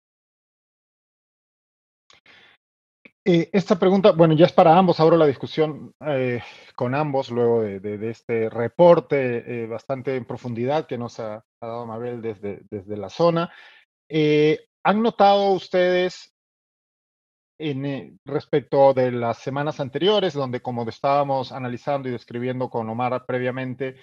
[3.24, 6.42] Eh, esta pregunta, bueno, ya es para ambos, abro la discusión eh,
[6.76, 12.20] con ambos luego de, este reporte eh, bastante en profundidad que nos ha, dado Mabel
[12.20, 13.52] desde, desde la zona.
[14.84, 16.34] ¿Han notado ustedes
[17.60, 23.98] en, respecto de las semanas anteriores, donde como estábamos analizando y describiendo con Omar previamente,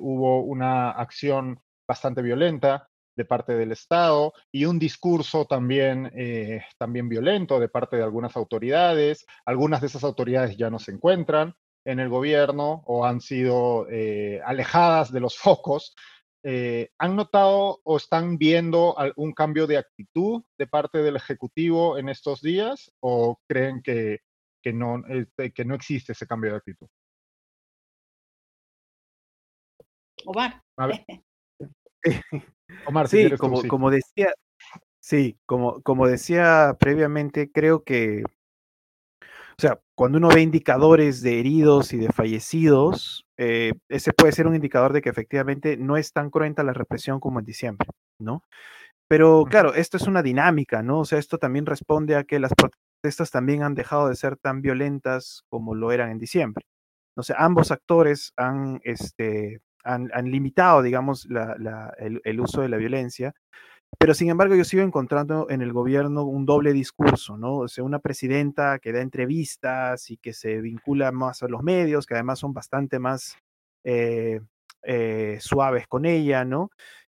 [0.00, 7.08] hubo una acción bastante violenta de parte del Estado y un discurso también, eh, también
[7.08, 9.26] violento de parte de algunas autoridades.
[9.44, 14.40] Algunas de esas autoridades ya no se encuentran en el gobierno o han sido eh,
[14.44, 15.94] alejadas de los focos.
[16.42, 22.08] Eh, ¿Han notado o están viendo algún cambio de actitud de parte del Ejecutivo en
[22.08, 24.20] estos días o creen que,
[24.62, 25.02] que no,
[25.54, 26.88] que no existe ese cambio de actitud?
[30.26, 30.62] Omar.
[32.86, 34.32] Omar, sí, como, como decía,
[35.00, 38.22] sí, como, como decía previamente, creo que,
[39.20, 44.46] o sea, cuando uno ve indicadores de heridos y de fallecidos, eh, ese puede ser
[44.46, 48.42] un indicador de que efectivamente no es tan cruenta la represión como en diciembre, ¿no?
[49.08, 51.00] Pero claro, esto es una dinámica, ¿no?
[51.00, 54.62] O sea, esto también responde a que las protestas también han dejado de ser tan
[54.62, 56.66] violentas como lo eran en diciembre.
[57.16, 61.28] O sea, ambos actores han este, han, limitado, digamos,
[61.98, 63.34] el, uso de la violencia,
[63.98, 67.58] pero sin embargo yo sigo encontrando en el gobierno un doble discurso, ¿no?
[67.58, 72.06] O sea, una presidenta que da entrevistas y que se vincula más a los medios,
[72.06, 73.36] que además son bastante más
[73.84, 74.40] eh,
[74.82, 76.70] eh, suaves con ella, ¿no?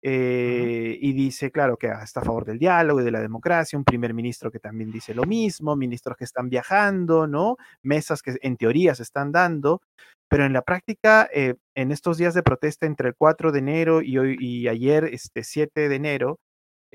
[0.08, 3.84] Eh, y dice, claro, que está a favor del diálogo y de la democracia, un
[3.84, 7.58] primer ministro que también dice lo mismo, ministros que están viajando, ¿no?
[7.82, 9.82] Mesas que en teoría se están dando,
[10.30, 14.18] pero en la práctica, en estos días de protesta entre el 4 de enero y,
[14.20, 16.40] hoy, y ayer, este 7 de enero,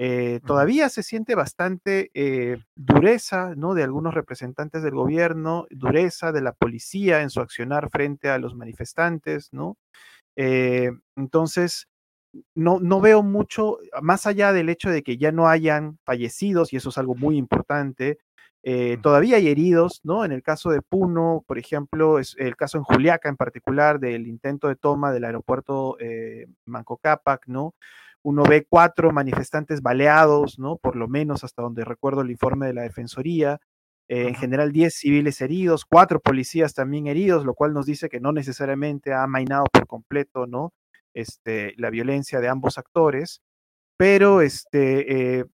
[0.03, 3.75] eh, todavía se siente bastante eh, dureza ¿no?
[3.75, 8.55] de algunos representantes del gobierno, dureza de la policía en su accionar frente a los
[8.55, 9.77] manifestantes, ¿no?
[10.37, 11.87] Eh, entonces,
[12.55, 16.77] no, no veo mucho, más allá del hecho de que ya no hayan fallecidos, y
[16.77, 18.19] eso es algo muy importante,
[19.03, 20.25] todavía hay heridos, ¿no?
[20.25, 24.27] En el caso de Puno, por ejemplo, es el caso en Juliaca en particular del
[24.27, 25.97] intento de toma del aeropuerto
[26.67, 27.75] Manco Cápac, ¿no?
[28.23, 30.77] uno ve cuatro manifestantes baleados, ¿no?
[30.77, 33.61] Por lo menos hasta donde recuerdo el informe de la Defensoría.
[34.09, 38.21] Eh, en general, 10 civiles heridos, cuatro policías también heridos, lo cual nos dice que
[38.21, 40.73] no necesariamente ha amainado por completo, ¿no?
[41.15, 43.41] Este, la violencia de ambos actores.
[43.97, 45.45] Pero este, eh,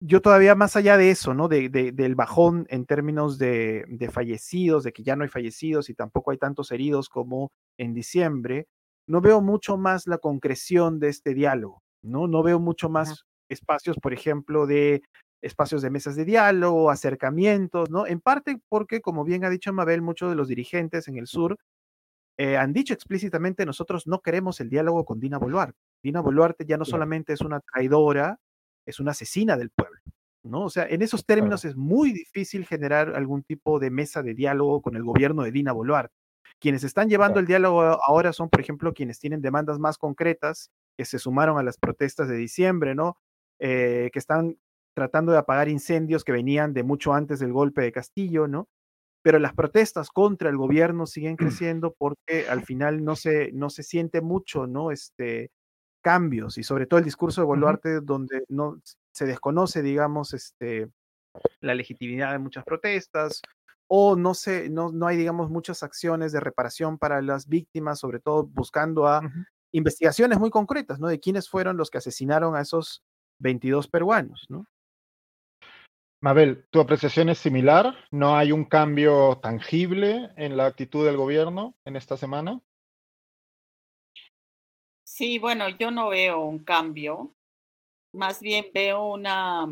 [0.00, 1.48] yo todavía más allá de eso, ¿no?
[1.48, 5.94] De, del bajón en términos de, de, fallecidos, de que ya no hay fallecidos y
[5.94, 8.66] tampoco hay tantos heridos como en diciembre,
[9.06, 12.26] no veo mucho más la concreción de este diálogo, ¿no?
[12.26, 15.02] No veo mucho más espacios, por ejemplo, de
[15.40, 18.06] espacios de mesas de diálogo, acercamientos, ¿no?
[18.06, 21.56] En parte porque, como bien ha dicho Mabel, muchos de los dirigentes en el sur
[22.38, 25.76] eh, han dicho explícitamente, nosotros no queremos el diálogo con Dina Boluarte.
[26.02, 28.38] Dina Boluarte ya no solamente es una traidora,
[28.86, 29.98] es una asesina del pueblo,
[30.44, 30.62] ¿no?
[30.62, 34.80] O sea, en esos términos es muy difícil generar algún tipo de mesa de diálogo
[34.82, 36.14] con el gobierno de Dina Boluarte.
[36.60, 41.04] Quienes están llevando el diálogo ahora son, por ejemplo, quienes tienen demandas más concretas, que
[41.04, 43.18] se sumaron a las protestas de diciembre, ¿no?
[43.58, 44.56] Eh, que están
[44.94, 48.68] tratando de apagar incendios que venían de mucho antes del golpe de Castillo, ¿no?
[49.28, 53.82] Pero las protestas contra el gobierno siguen creciendo porque al final no se, no se
[53.82, 54.90] siente mucho, ¿no?
[54.90, 55.50] Este,
[56.00, 58.80] cambios y sobre todo el discurso de Boluarte donde no
[59.12, 60.88] se desconoce, digamos, este,
[61.60, 63.42] la legitimidad de muchas protestas,
[63.86, 68.20] o no sé, no, no hay, digamos, muchas acciones de reparación para las víctimas, sobre
[68.20, 69.20] todo buscando a
[69.72, 71.08] investigaciones muy concretas, ¿no?
[71.08, 73.02] De quiénes fueron los que asesinaron a esos
[73.40, 74.64] 22 peruanos, ¿no?
[76.20, 77.94] Mabel, ¿tu apreciación es similar?
[78.10, 82.60] ¿No hay un cambio tangible en la actitud del gobierno en esta semana?
[85.04, 87.34] Sí, bueno, yo no veo un cambio.
[88.12, 89.68] Más bien veo una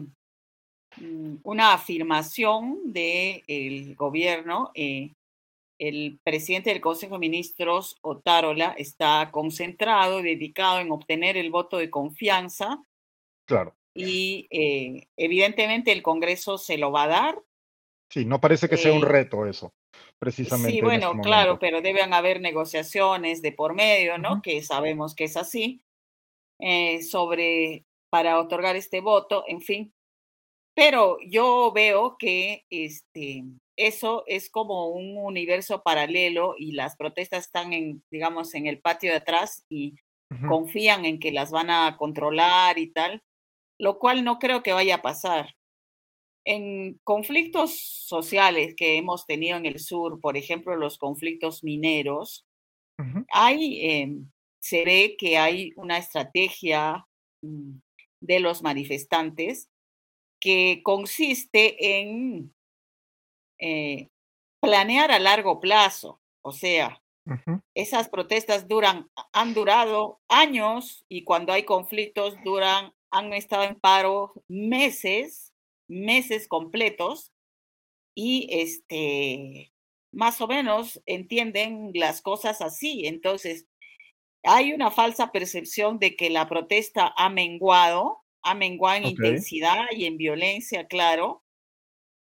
[0.99, 4.71] Mm, una afirmación del gobierno.
[4.75, 5.13] Eh,
[5.79, 11.77] el presidente del Consejo de Ministros, Otárola, está concentrado y dedicado en obtener el voto
[11.77, 12.83] de confianza.
[13.47, 13.77] Claro.
[13.97, 17.43] Y eh, evidentemente el Congreso se lo va a dar.
[18.11, 19.73] Sí, no parece que sea un eh, reto eso,
[20.19, 20.73] precisamente.
[20.73, 24.43] Sí, bueno, este claro, pero deben haber negociaciones de por medio, ¿no?
[24.43, 25.83] Que sabemos que es así,
[27.03, 29.93] sobre para otorgar este voto, en fin.
[30.75, 33.45] Pero yo veo que este,
[33.77, 39.11] eso es como un universo paralelo y las protestas están en, digamos, en el patio
[39.11, 39.97] de atrás y
[40.49, 43.23] confían en que las van a controlar y tal,
[43.79, 45.57] lo cual no creo que vaya a pasar.
[46.45, 52.47] En conflictos sociales que hemos tenido en el sur, por ejemplo, los conflictos mineros,
[53.31, 57.07] hay, em, se ve que hay una estrategia
[57.43, 57.79] mm,
[58.21, 59.69] de los manifestantes
[60.41, 62.55] que consiste en
[63.59, 64.09] eh,
[64.61, 66.21] planear a largo plazo.
[66.43, 67.03] O sea,
[67.75, 74.33] esas protestas duran, han durado años y cuando hay conflictos duran, han estado en paro
[74.49, 75.53] meses,
[75.89, 77.33] meses completos
[78.15, 79.73] y este,
[80.13, 83.07] más o menos entienden las cosas así.
[83.07, 83.67] Entonces,
[84.43, 90.05] hay una falsa percepción de que la protesta ha menguado ha menguado en intensidad y
[90.05, 91.43] en violencia, claro,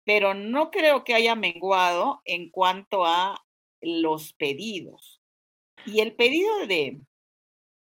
[0.06, 3.43] pero no creo que haya menguado en cuanto a
[3.82, 5.22] los pedidos.
[5.88, 7.02] Y el pedido de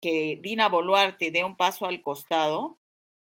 [0.04, 2.78] que Dina Boluarte dé un paso al costado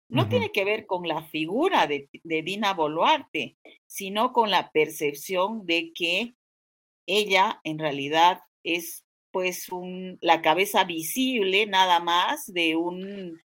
[0.09, 3.55] no tiene que ver con la figura de, Dina Boluarte,
[3.88, 6.36] sino con la percepción de que
[7.07, 13.41] ella en realidad es pues un, la cabeza visible nada más de un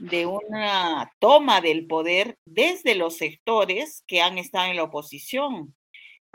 [0.00, 5.76] de una toma del poder desde los sectores que han estado en la oposición.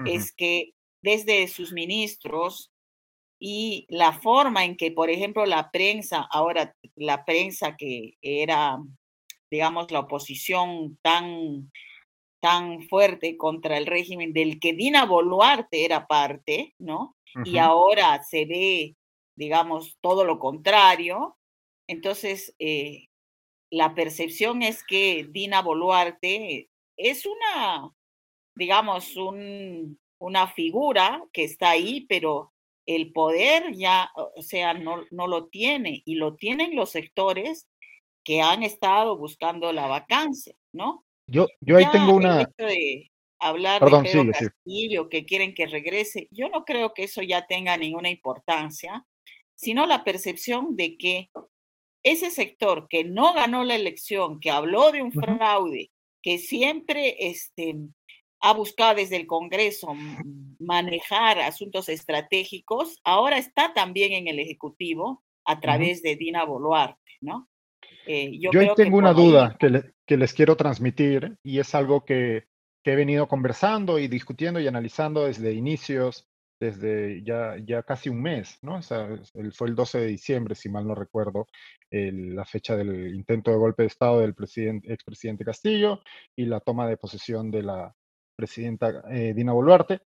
[0.05, 0.71] Es que
[1.03, 2.71] desde sus ministros
[3.39, 8.79] y la forma en que, por ejemplo, la prensa, ahora la prensa que era
[9.49, 11.71] digamos, la oposición tan,
[12.41, 17.15] tan fuerte contra el régimen del que Dina Boluarte era parte, ¿no?
[17.45, 18.95] Y ahora se ve,
[19.35, 21.37] digamos, todo lo contrario.
[21.87, 23.09] Entonces, eh,
[23.69, 27.91] la percepción es que Dina Boluarte es una,
[28.55, 32.53] digamos, un, una figura que está ahí, pero
[32.87, 37.67] el poder ya, o sea, no, no lo tiene y lo tienen los sectores
[38.23, 41.05] que han estado buscando la vacancia, ¿no?
[41.27, 42.49] Yo, yo ahí tengo una...
[42.57, 47.45] de hablar de Pedro Castillo, que quieren que regrese, yo no creo que eso ya
[47.45, 49.05] tenga ninguna importancia,
[49.53, 51.29] sino la percepción de que
[52.03, 57.75] ese sector que no ganó la elección, que habló de un fraude, que siempre este,
[58.39, 59.95] ha buscado desde el Congreso
[60.59, 67.49] manejar asuntos estratégicos, ahora está también en el Ejecutivo a través de Dina Boluarte, ¿no?
[68.05, 72.45] Eh, yo, tengo una duda que, les quiero transmitir y es algo que,
[72.83, 76.25] he venido conversando y discutiendo y analizando desde inicios,
[76.57, 78.77] desde ya, ya casi un mes, ¿no?
[78.77, 79.09] O sea,
[79.51, 81.47] fue el 12 de diciembre, si mal no recuerdo,
[81.91, 85.99] la fecha del intento de golpe de Estado del presidente, expresidente Castillo
[86.33, 87.93] y la toma de posesión de la
[88.37, 90.01] presidenta eh, Dina Boluarte,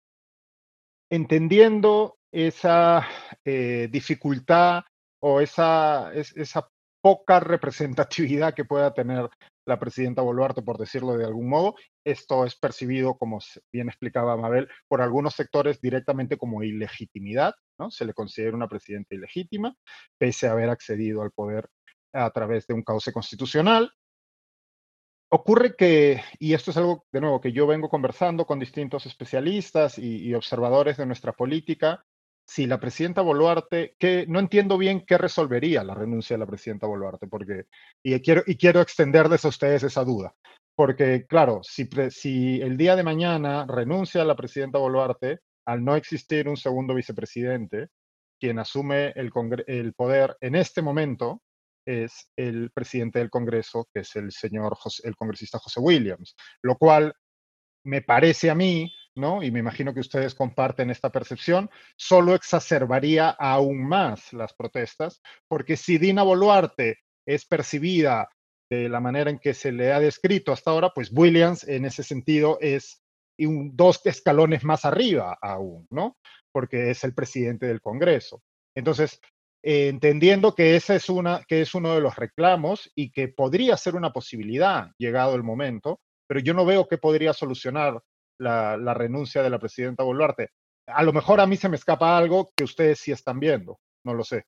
[1.10, 3.06] entendiendo esa
[3.44, 4.84] eh, dificultad
[5.20, 6.68] o esa, esa
[7.02, 9.28] poca representatividad que pueda tener
[9.66, 11.74] la presidenta Boluarte, por decirlo de algún modo.
[12.04, 13.38] Esto es percibido, como
[13.72, 17.90] bien explicaba Mabel, por algunos sectores directamente como ilegitimidad, ¿no?
[17.90, 19.74] Se le considera una presidenta ilegítima,
[20.18, 21.68] pese a haber accedido al poder
[22.14, 23.92] a través de un cauce constitucional.
[25.30, 29.98] Ocurre que, y esto es algo de nuevo que yo vengo conversando con distintos especialistas
[29.98, 32.02] y, observadores de nuestra política,
[32.46, 36.86] si la presidenta Boluarte, que no entiendo bien qué resolvería la renuncia de la presidenta
[36.86, 37.66] Boluarte, porque,
[38.02, 40.34] y quiero, y quiero extenderles a ustedes esa duda,
[40.74, 46.48] porque claro, si, si el día de mañana renuncia la presidenta Boluarte, al no existir
[46.48, 47.88] un segundo vicepresidente,
[48.40, 49.30] quien asume el,
[49.66, 51.42] el poder en este momento
[51.88, 57.14] es el presidente del Congreso, que es el señor, el congresista José Williams, lo cual
[57.84, 59.42] me parece a mí, ¿no?
[59.42, 65.78] Y me imagino que ustedes comparten esta percepción, solo exacerbaría aún más las protestas, porque
[65.78, 68.28] si Dina Boluarte es percibida
[68.70, 72.02] de la manera en que se le ha descrito hasta ahora, pues Williams en ese
[72.02, 73.02] sentido es
[73.38, 76.18] dos escalones más arriba aún, ¿no?
[76.52, 78.42] Porque es el presidente del Congreso.
[78.76, 79.20] Entonces,
[79.70, 83.76] eh, entendiendo que ese es, una, que es uno de los reclamos y que podría
[83.76, 88.00] ser una posibilidad llegado el momento, pero yo no veo que podría solucionar
[88.38, 90.52] la, renuncia de la presidenta Boluarte.
[90.86, 94.14] A lo mejor a mí se me escapa algo que ustedes sí están viendo, no
[94.14, 94.44] lo sé.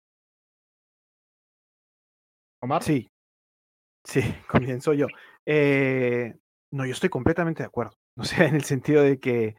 [2.63, 2.83] Omar.
[2.83, 3.07] Sí,
[4.03, 5.07] sí, comienzo yo.
[5.45, 6.33] Eh,
[6.73, 7.93] no, yo estoy completamente de acuerdo.
[8.17, 9.57] O sea, en el sentido de que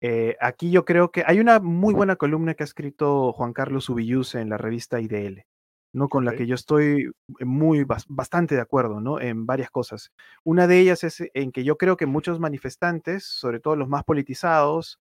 [0.00, 3.88] eh, aquí yo creo que hay una muy buena columna que ha escrito Juan Carlos
[3.88, 5.44] Ubillus en la revista IDL,
[5.92, 6.08] ¿no?
[6.08, 9.20] Con la que yo estoy muy bastante de acuerdo, ¿no?
[9.20, 10.12] En varias cosas.
[10.44, 14.04] Una de ellas es en que yo creo que muchos manifestantes, sobre todo los más
[14.04, 15.00] politizados,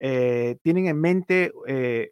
[0.00, 2.10] eh, tienen en mente eh,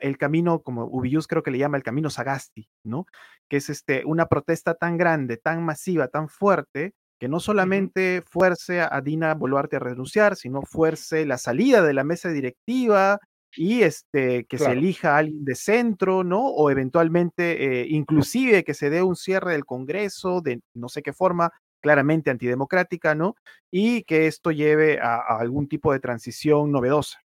[0.00, 3.06] el camino, como Ubillus creo que le llama el camino Sagasti, ¿no?
[3.48, 8.80] Que es este, una protesta tan grande, tan masiva, tan fuerte, que no solamente fuerce
[8.80, 13.20] a Dina Boluarte a renunciar, sino fuerce la salida de la mesa directiva
[13.54, 16.44] y este, que se elija a alguien de centro, ¿no?
[16.44, 21.12] O eventualmente, eh, inclusive que se dé un cierre del Congreso de no sé qué
[21.12, 23.36] forma, claramente antidemocrática, ¿no?
[23.70, 27.20] Y que esto lleve a, algún tipo de transición novedosa.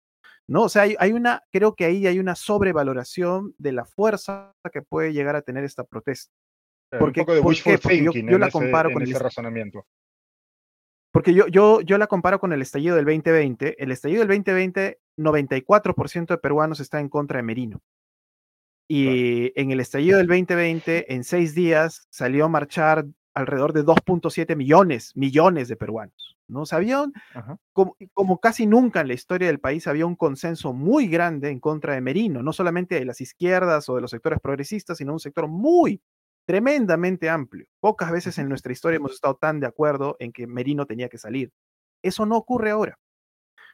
[0.47, 0.63] ¿no?
[0.63, 5.13] O sea, hay, una, creo que ahí hay una sobrevaloración de la fuerza que puede
[5.13, 6.33] llegar a tener esta protesta.
[6.99, 9.85] Porque, un poco de wishful thinking yo, la comparo con ese razonamiento.
[11.11, 13.81] Porque yo, yo, yo la comparo con el estallido del 2020.
[13.83, 17.81] El estallido del 2020, 94% de peruanos está en contra de Merino.
[18.87, 24.55] Y en el estallido del 2020, en seis días, salió a marchar alrededor de 2.7
[24.55, 26.33] millones, millones de peruanos.
[26.47, 26.65] ¿no?
[26.65, 27.13] sabían
[27.71, 31.59] como, como, casi nunca en la historia del país, había un consenso muy grande en
[31.59, 35.19] contra de Merino, no solamente de las izquierdas o de los sectores progresistas, sino un
[35.19, 36.01] sector muy,
[36.45, 37.65] tremendamente amplio.
[37.79, 41.17] Pocas veces en nuestra historia hemos estado tan de acuerdo en que Merino tenía que
[41.17, 41.51] salir.
[42.01, 42.97] Eso no ocurre ahora.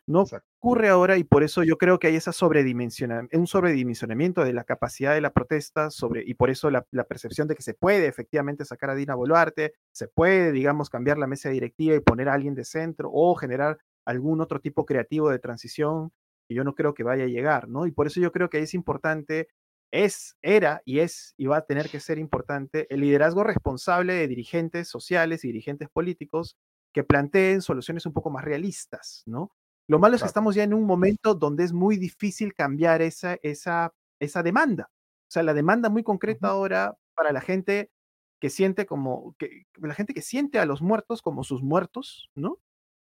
[0.09, 0.25] No
[0.57, 5.13] ocurre ahora y por eso yo creo que hay esa un sobredimensionamiento de la capacidad
[5.13, 8.89] de la protesta sobre, y por eso la, percepción de que se puede efectivamente sacar
[8.89, 12.65] a Dina Boluarte, se puede, digamos, cambiar la mesa directiva y poner a alguien de
[12.65, 16.11] centro o generar algún otro tipo creativo de transición
[16.47, 17.85] que yo no creo que vaya a llegar, ¿no?
[17.85, 19.47] Y por eso yo creo que es importante
[19.91, 24.27] es, era y es y va a tener que ser importante el liderazgo responsable de
[24.27, 26.57] dirigentes sociales y dirigentes políticos
[26.93, 29.51] que planteen soluciones un poco más realistas, ¿no?
[29.87, 33.37] Lo malo es que estamos ya en un momento donde es muy difícil cambiar esa,
[33.41, 34.91] esa, esa demanda.
[34.91, 37.91] O sea, la demanda muy concreta ahora para la gente
[38.39, 42.59] que siente como, que, la gente que siente a los muertos como sus muertos, ¿no?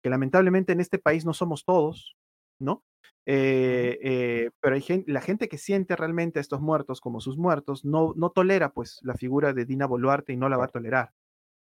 [0.02, 2.16] Que lamentablemente en este país no somos todos,
[2.58, 2.84] ¿no?
[3.26, 7.38] Eh, eh, pero hay gente, la gente que siente realmente a estos muertos como sus
[7.38, 10.68] muertos no, no tolera pues la figura de Dina Boluarte y no la va a
[10.68, 11.12] tolerar.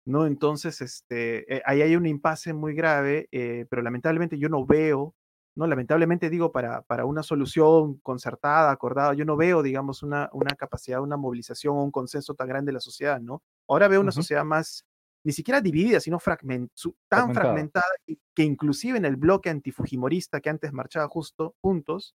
[0.05, 0.25] ¿no?
[0.25, 3.27] Entonces, este, eh, ahí hay un impasse muy grave,
[3.69, 5.15] pero lamentablemente yo no veo,
[5.55, 5.67] ¿no?
[5.67, 11.01] Lamentablemente digo, para, para una solución concertada, acordada, yo no veo, digamos, una, una capacidad,
[11.01, 13.43] una movilización o un consenso tan grande de la sociedad, ¿no?
[13.67, 14.85] Ahora veo una sociedad más,
[15.23, 16.71] ni siquiera dividida, sino fragment,
[17.07, 22.15] tan fragmentada, que, inclusive en el bloque antifujimorista que antes marchaba justo juntos,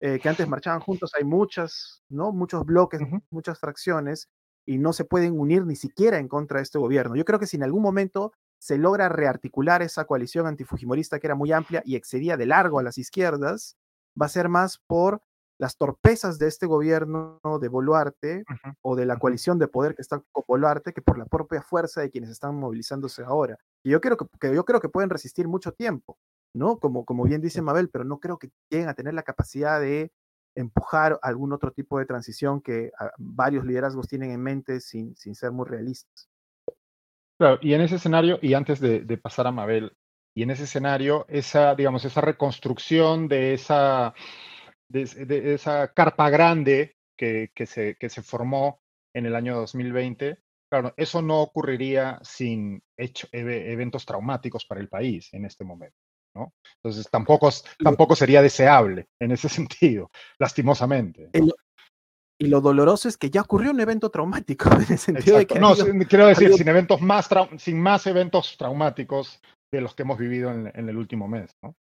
[0.00, 2.32] eh, que antes marchaban juntos, hay muchas, ¿no?
[2.32, 3.00] Muchos bloques,
[3.30, 4.28] muchas fracciones,
[4.66, 7.16] y no se pueden unir ni siquiera en contra de este gobierno.
[7.16, 11.34] Yo creo que si en algún momento se logra rearticular esa coalición antifujimorista que era
[11.34, 13.76] muy amplia y excedía de largo a las izquierdas,
[14.20, 15.22] va a ser más por
[15.64, 18.44] las torpezas de este gobierno de Boluarte
[18.82, 22.02] o de la coalición de poder que está con Boluarte que por la propia fuerza
[22.02, 23.56] de quienes están movilizándose ahora.
[23.82, 26.18] Y yo creo que, yo creo que pueden resistir mucho tiempo,
[26.54, 26.78] ¿no?
[26.78, 30.12] Como, como bien dice Mabel, pero no creo que lleguen a tener la capacidad de
[30.54, 35.34] empujar algún otro tipo de transición que ah, varios liderazgos tienen en mente sin, sin
[35.34, 36.28] ser muy realistas.
[37.38, 39.96] Claro, y en ese escenario, y antes de, de pasar a Mabel,
[40.34, 44.12] y en ese escenario, esa, digamos, esa reconstrucción de esa
[45.02, 48.80] de, esa carpa grande que, se, que se formó
[49.14, 50.38] en el año 2020,
[50.70, 55.96] claro, eso no ocurriría sin hecho, eventos traumáticos para el país en este momento.
[56.34, 56.52] ¿no?
[56.76, 57.50] Entonces tampoco,
[57.82, 61.30] tampoco sería deseable en ese sentido, lastimosamente.
[62.36, 65.58] Y lo doloroso es que ya ocurrió un evento traumático, en el sentido de que...
[65.58, 65.74] No,
[66.08, 67.28] quiero decir, sin, eventos más
[67.58, 69.40] sin más eventos traumáticos
[69.72, 71.56] de los que hemos vivido en, en el último mes.
[71.62, 71.76] ¿no?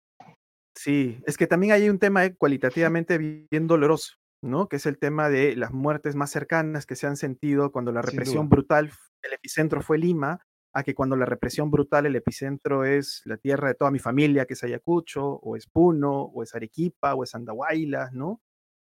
[0.74, 4.68] Sí, es que también hay un tema eh, cualitativamente bien doloroso, ¿no?
[4.68, 8.02] Que es el tema de las muertes más cercanas que se han sentido cuando la
[8.02, 8.90] represión brutal,
[9.22, 10.40] el epicentro fue Lima,
[10.72, 14.46] a que cuando la represión brutal, el epicentro es la tierra de toda mi familia,
[14.46, 18.40] que es Ayacucho, o es Puno, o es Arequipa, o es Andahuayla, ¿no?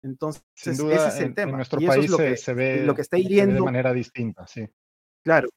[0.03, 1.51] Entonces, ese es el tema.
[1.51, 4.47] En nuestro país es lo que, se, ve, lo que está hiriendo, de manera distinta,
[4.47, 4.67] sí.
[5.23, 5.49] Claro,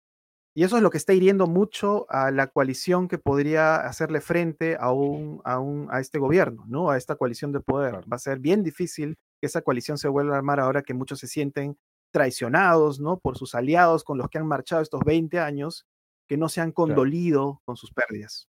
[0.56, 4.78] y eso es lo que está hiriendo mucho a la coalición que podría hacerle frente
[4.80, 6.92] a, un, a, un, a este gobierno, ¿no?
[6.92, 7.96] A esta coalición de poder.
[8.12, 11.20] Va a ser bien difícil que esa coalición se vuelva a armar ahora que muchos
[11.20, 11.76] se sienten
[12.12, 13.18] traicionados, ¿no?
[13.18, 15.88] Por sus aliados con los que han marchado estos 20 años,
[16.30, 18.48] que no se han condolido con sus pérdidas.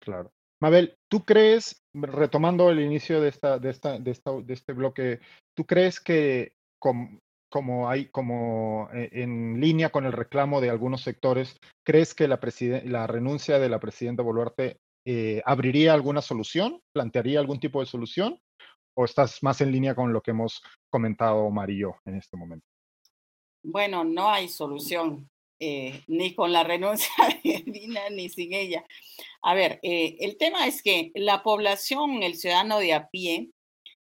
[0.00, 0.32] Claro.
[0.60, 5.20] Mabel, ¿tú crees, retomando el inicio de, esta, de, esta, de, esta, de este bloque,
[5.54, 7.20] ¿tú crees que con,
[7.52, 12.40] como hay como eh, en línea con el reclamo de algunos sectores, ¿crees que la,
[12.84, 16.80] la renuncia de la presidenta Boluarte eh, abriría alguna solución?
[16.92, 18.40] ¿Plantearía algún tipo de solución?
[18.96, 22.66] ¿O estás más en línea con lo que hemos comentado Mario en este momento?
[23.62, 25.28] Bueno, no hay solución,
[25.60, 27.12] eh, ni con la renuncia
[27.44, 28.84] de Dina ni sin ella.
[29.42, 33.50] A ver, el tema es que la población, el ciudadano de a pie,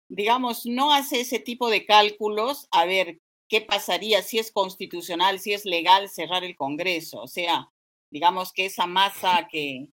[0.09, 3.19] digamos, no hace ese tipo de cálculos a ver
[3.51, 7.21] qué pasaría si es constitucional, si es legal cerrar el Congreso.
[7.21, 7.69] O sea,
[8.11, 9.89] digamos que esa masa que,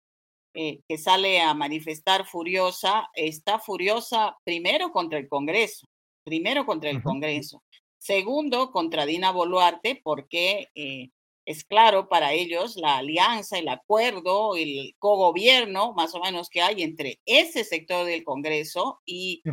[0.55, 5.85] eh, que sale a manifestar furiosa, está furiosa primero contra el Congreso,
[6.25, 7.63] primero contra el Congreso,
[7.99, 11.11] segundo contra Dina Boluarte, porque eh,
[11.45, 16.81] es claro para ellos la alianza, el acuerdo, el cogobierno más o menos que hay
[16.81, 19.43] entre ese sector del Congreso y,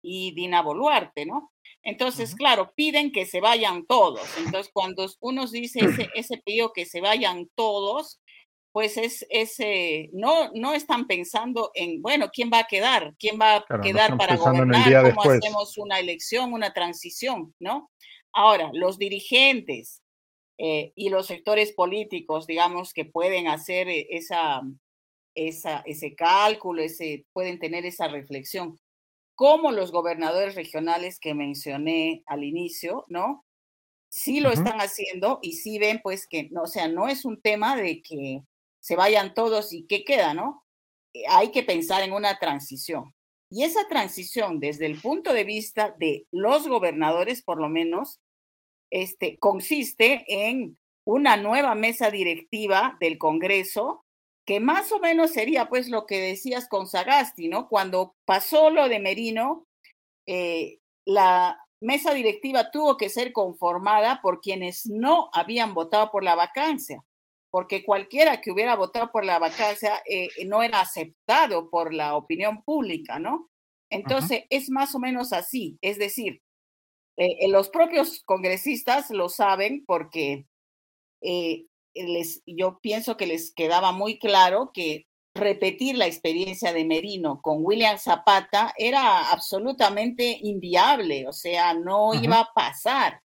[0.00, 1.52] y Dina Boluarte, ¿no?
[1.84, 4.22] Entonces, claro, piden que se vayan todos.
[4.38, 8.20] Entonces, cuando uno dice ese, ese pedido que se vayan todos,
[8.72, 13.14] pues es, ese, no, no están pensando en, bueno, ¿quién va a quedar?
[13.18, 15.14] ¿Quién va a quedar para gobernar?
[15.14, 17.54] ¿Cómo hacemos una elección, una transición?
[17.58, 17.90] ¿No?
[18.32, 20.02] Ahora, los dirigentes
[20.56, 24.62] eh, y los sectores políticos, digamos, que pueden hacer e, esa,
[25.34, 28.78] esa, ese cálculo, ese, pueden tener esa reflexión
[29.34, 33.44] como los gobernadores regionales que mencioné al inicio, ¿no?
[34.10, 37.40] Sí lo están haciendo y sí ven pues que, no, o sea, no es un
[37.40, 38.42] tema de que
[38.80, 40.64] se vayan todos y qué queda, ¿no?
[41.14, 43.14] Eh, hay que pensar en una transición.
[43.50, 48.20] Y esa transición, desde el punto de vista de los gobernadores, por lo menos,
[48.90, 54.01] este, consiste en una nueva mesa directiva del Congreso
[54.46, 57.68] que más o menos sería pues lo que decías con Sagasti, ¿no?
[57.68, 59.66] Cuando pasó lo de Merino,
[60.26, 66.36] eh, la, mesa directiva tuvo que ser conformada por quienes no habían votado por la
[66.36, 67.04] vacancia,
[67.50, 72.62] porque cualquiera que hubiera votado por la vacancia eh, no era aceptado por la opinión
[72.62, 73.50] pública, ¿no?
[73.90, 76.40] Entonces, es más o menos así, es decir,
[77.18, 80.46] eh, los propios congresistas lo saben porque
[81.20, 87.40] eh, les, yo pienso que les quedaba muy claro que repetir la experiencia de Merino
[87.40, 93.22] con William Zapata era absolutamente inviable, o sea, no iba a pasar.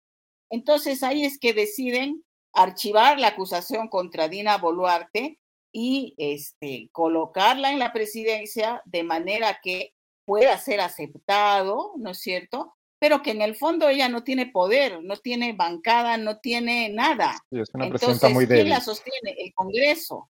[0.49, 5.39] Entonces ahí es que deciden archivar la acusación contra Dina Boluarte
[5.73, 9.93] y este, colocarla en la presidencia de manera que
[10.25, 12.76] pueda ser aceptado, ¿no es cierto?
[12.99, 17.35] Pero que en el fondo ella no tiene poder, no tiene bancada, no tiene nada.
[17.51, 19.35] es una Entonces, muy ¿quién la sostiene?
[19.37, 20.29] El Congreso.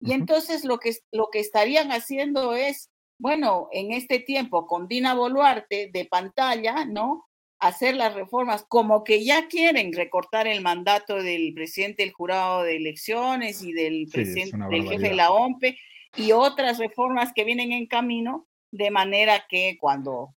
[0.00, 5.14] Y entonces lo que, lo que estarían haciendo es, bueno, en este tiempo con Dina
[5.14, 7.26] Boluarte de pantalla, ¿no?
[7.58, 12.76] Hacer las reformas como que ya quieren recortar el mandato del presidente del jurado de
[12.76, 15.78] elecciones y del presidente, del jefe de la OMPE
[16.16, 20.34] y otras reformas que vienen en camino, de manera que cuando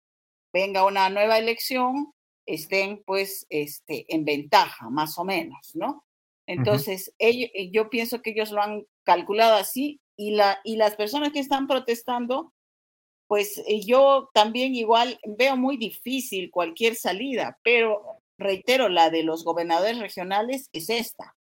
[0.53, 2.13] venga una nueva elección
[2.49, 6.05] estén pues este, en ventaja, más o menos, ¿no?
[6.47, 10.97] Entonces, ellos, eh, yo pienso que ellos lo han calculado así y, la, y las
[10.97, 12.55] personas que están protestando,
[13.27, 19.45] pues eh, yo también igual veo muy difícil cualquier salida, pero reitero, la de los
[19.45, 21.37] gobernadores regionales es esta.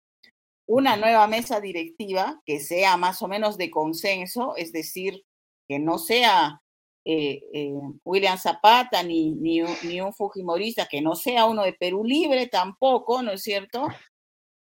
[0.66, 5.24] Una nueva mesa directiva que sea más o menos de consenso, es decir,
[5.70, 6.62] que no sea
[7.10, 7.72] eh,
[8.04, 13.22] William Zapata ni, ni, ni, un Fujimorista, que no sea uno de Perú Libre tampoco,
[13.22, 13.88] ¿no es cierto?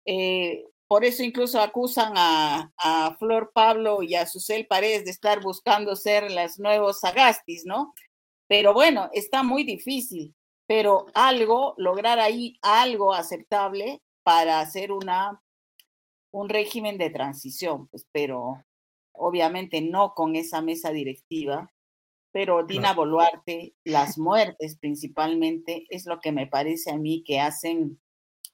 [0.07, 5.95] Eh, por eso incluso acusan a, Flor Pablo y a Susel Paredes de estar buscando
[5.95, 7.93] ser las nuevos Agastis, ¿no?
[8.49, 10.35] Pero bueno, está muy difícil,
[10.67, 15.43] pero algo, lograr ahí algo aceptable para hacer una,
[16.33, 18.65] un régimen de transición, pues, pero
[19.13, 21.71] obviamente no con esa mesa directiva,
[22.33, 28.01] pero Dina Boluarte, las muertes principalmente, es lo que me parece a mí que hacen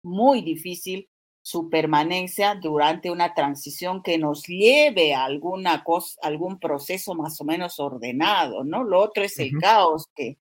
[0.02, 1.08] muy difícil
[1.42, 7.44] su permanencia durante una transición que nos lleve a alguna cosa, algún proceso más o
[7.44, 8.82] menos ordenado, ¿no?
[8.82, 10.38] Lo otro es el caos que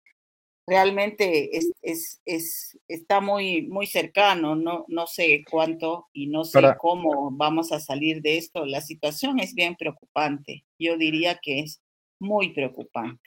[0.66, 6.60] realmente es, es, es, está muy, muy cercano, no, no sé cuánto y no sé
[6.80, 8.66] cómo vamos a salir de esto.
[8.66, 11.82] La situación es bien preocupante, yo diría que es
[12.20, 13.22] muy preocupante.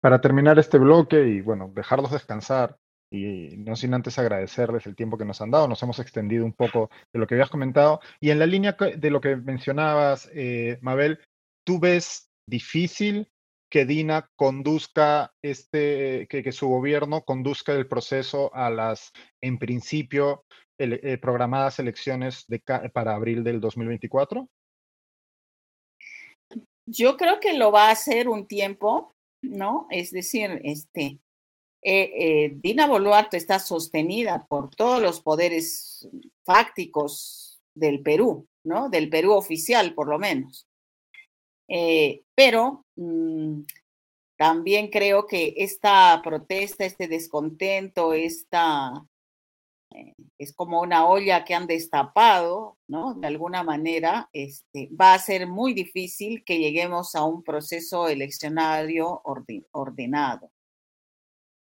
[0.00, 2.76] Para terminar este bloque y bueno, dejarlos descansar,
[3.10, 5.68] y no sin antes agradecerles el tiempo que nos han dado.
[5.68, 8.00] Nos hemos extendido un poco de lo que habías comentado.
[8.20, 11.18] Y en la línea de lo que mencionabas, eh, Mabel,
[11.64, 13.28] ¿tú ves difícil
[13.70, 19.12] que Dina conduzca este, que, su gobierno conduzca el proceso a las,
[19.42, 20.44] en principio,
[20.78, 22.62] eh, programadas elecciones de,
[22.92, 24.48] para abril del 2024?
[26.90, 29.86] Yo creo que lo va a hacer un tiempo, ¿no?
[29.90, 31.18] Es decir, este,
[31.82, 36.08] eh, eh, Dina Boluarte está sostenida por todos los poderes
[36.44, 38.88] fácticos del Perú, ¿no?
[38.88, 40.66] Del Perú oficial, por lo menos.
[41.68, 43.64] Eh, pero mm,
[44.38, 49.06] también creo que esta protesta, este descontento, esta
[50.38, 53.14] es como una olla que han destapado, ¿no?
[53.14, 59.22] De alguna manera, este, va a ser muy difícil que lleguemos a un proceso eleccionario
[59.72, 60.50] ordenado.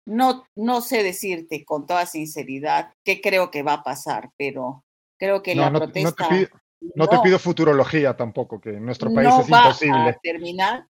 [0.06, 4.84] No, no sé decirte con toda sinceridad qué creo que va a pasar, pero
[5.18, 6.30] creo que la protesta.
[6.96, 10.10] No te, pido, futurología tampoco, que en nuestro país es imposible.
[10.10, 10.88] A terminar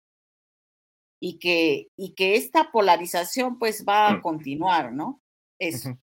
[1.21, 4.23] y que, y que esta polarización pues va a mm.
[4.23, 5.21] continuar, ¿no?
[5.59, 5.99] Eso.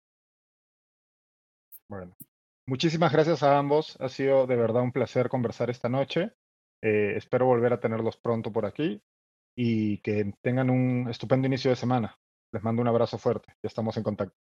[1.90, 2.14] Bueno,
[2.66, 3.96] muchísimas gracias a ambos.
[4.00, 6.32] Ha sido de verdad un placer conversar esta noche.
[6.82, 9.00] Eh, espero volver a tenerlos pronto por aquí
[9.56, 12.16] y que tengan un estupendo inicio de semana.
[12.52, 13.48] Les mando un abrazo fuerte.
[13.62, 14.36] Ya estamos en contacto.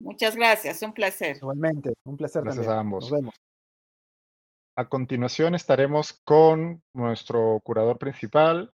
[0.00, 1.36] Muchas gracias, un placer.
[1.36, 2.42] Igualmente, un placer.
[2.42, 3.04] Gracias a ambos.
[3.04, 3.34] Nos vemos.
[4.76, 8.72] A continuación estaremos con nuestro curador principal,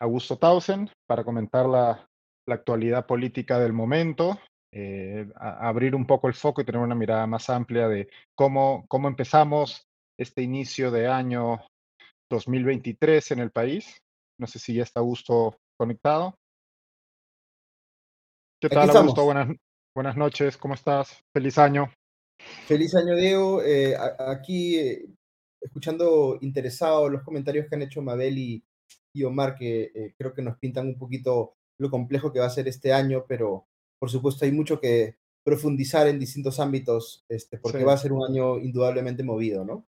[0.00, 2.08] Augusto Tausen, para comentar la,
[2.48, 4.38] actualidad política del momento,
[4.78, 9.08] eh, abrir un poco el foco y tener una mirada más amplia de cómo, cómo
[9.08, 9.86] empezamos
[10.20, 11.60] este inicio de año
[12.30, 13.96] 2023 en el país.
[14.38, 16.34] No sé si ya está Augusto conectado.
[18.60, 19.24] ¿Qué tal, Augusto?
[19.24, 19.48] Buenas,
[19.94, 21.22] buenas noches, ¿cómo estás?
[21.34, 21.90] Feliz año.
[22.66, 23.62] Feliz año, Diego.
[23.62, 25.06] Eh, aquí, eh,
[25.62, 28.62] escuchando interesado los comentarios que han hecho Mabel y,
[29.24, 32.68] Omar, que eh, creo que nos pintan un poquito lo complejo que va a ser
[32.68, 33.66] este año, pero
[33.98, 38.24] por supuesto hay mucho que profundizar en distintos ámbitos, este, porque va a ser un
[38.24, 39.86] año indudablemente movido, ¿no?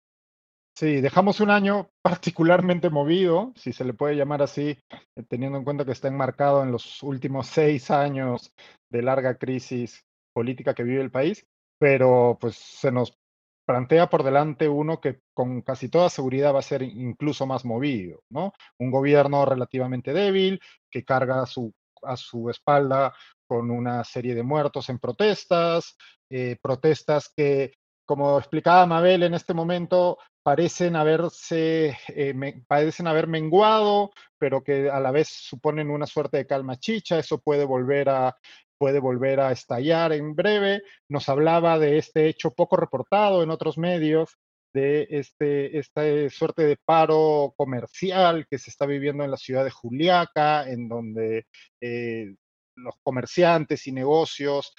[0.79, 4.79] Sí, dejamos un año particularmente movido, si se le puede llamar así,
[5.17, 8.53] eh, teniendo en cuenta que está enmarcado en los últimos seis años
[8.89, 11.45] de larga crisis política que vive el país,
[11.81, 13.19] pero pues se nos
[13.67, 18.21] plantea por delante uno que con casi toda seguridad va a ser incluso más movido,
[18.31, 18.53] ¿no?
[18.79, 23.13] Un gobierno relativamente débil que carga a su, a su espalda
[23.49, 25.97] con una serie de muertos en protestas,
[26.31, 27.73] eh, protestas que,
[28.07, 32.35] como explicaba Mabel en este momento, parecen haberse, eh,
[32.69, 37.19] parecen haber menguado, pero que a la vez suponen una suerte de calma chicha.
[37.19, 38.37] Eso puede volver a
[38.79, 40.83] puede volver a estallar en breve.
[41.09, 44.39] Nos hablaba de este hecho poco reportado en otros medios,
[44.73, 49.71] de este, esta suerte de paro comercial que se está viviendo en la ciudad de
[49.71, 51.47] Juliaca, en donde
[51.81, 52.35] eh,
[52.79, 54.75] los comerciantes y negocios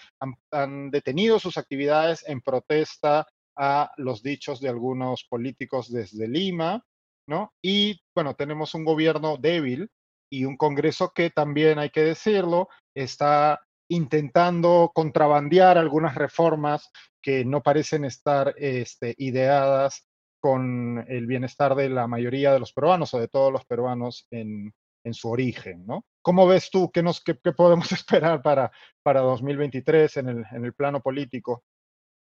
[0.52, 6.84] han, detenido sus actividades en protesta a los dichos de algunos políticos desde Lima,
[7.28, 7.54] ¿no?
[7.62, 9.90] Y bueno, tenemos un gobierno débil
[10.32, 16.90] y un Congreso que también, hay que decirlo, está intentando contrabandear algunas reformas
[17.22, 20.08] que no parecen estar este, ideadas
[20.40, 24.74] con el bienestar de la mayoría de los peruanos o de todos los peruanos en,
[25.04, 26.06] en su origen, ¿no?
[26.30, 28.72] ¿Cómo ves tú qué, nos, qué, podemos esperar para,
[29.02, 31.64] para 2023 en el, en el plano político?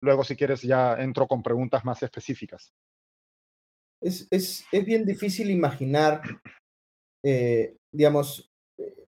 [0.03, 2.72] Luego, si quieres, ya entro con preguntas más específicas.
[4.03, 6.22] Es, es, es bien difícil imaginar,
[7.22, 9.05] eh, digamos, eh,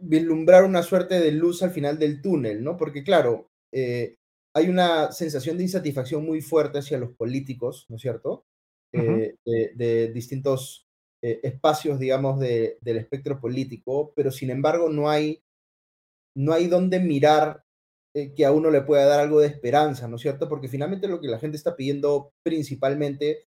[0.00, 2.76] vislumbrar una suerte de luz al final del túnel, ¿no?
[2.76, 4.14] Porque, claro, eh,
[4.54, 8.44] hay una sensación de insatisfacción muy fuerte hacia los políticos, ¿no es cierto?
[8.92, 9.36] de,
[9.74, 10.83] de, distintos
[11.26, 15.42] eh, espacios, digamos, de, del espectro político, pero sin embargo no hay,
[16.36, 17.64] no hay donde mirar
[18.14, 20.50] eh, que a uno le pueda dar algo de esperanza, ¿no es cierto?
[20.50, 23.46] Porque finalmente lo que la gente está pidiendo principalmente,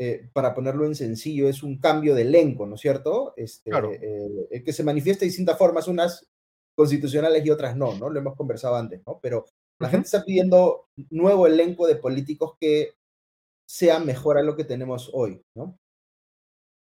[0.00, 3.34] eh, para ponerlo en sencillo, es un cambio de elenco, ¿no es cierto?
[3.36, 3.70] Este,
[4.64, 6.26] que se manifiesta de distintas formas, unas
[6.74, 8.08] constitucionales y otras no, ¿no?
[8.08, 9.20] Lo hemos conversado antes, ¿no?
[9.20, 9.44] Pero
[9.78, 12.94] la gente está pidiendo nuevo elenco de políticos que
[13.68, 15.76] sea mejor a lo que tenemos hoy, ¿no?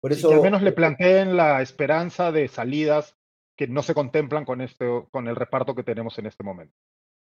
[0.02, 3.16] Por eso, que al menos le planteen la esperanza de salidas
[3.56, 6.74] que no se contemplan con, este, con el reparto que tenemos en este momento.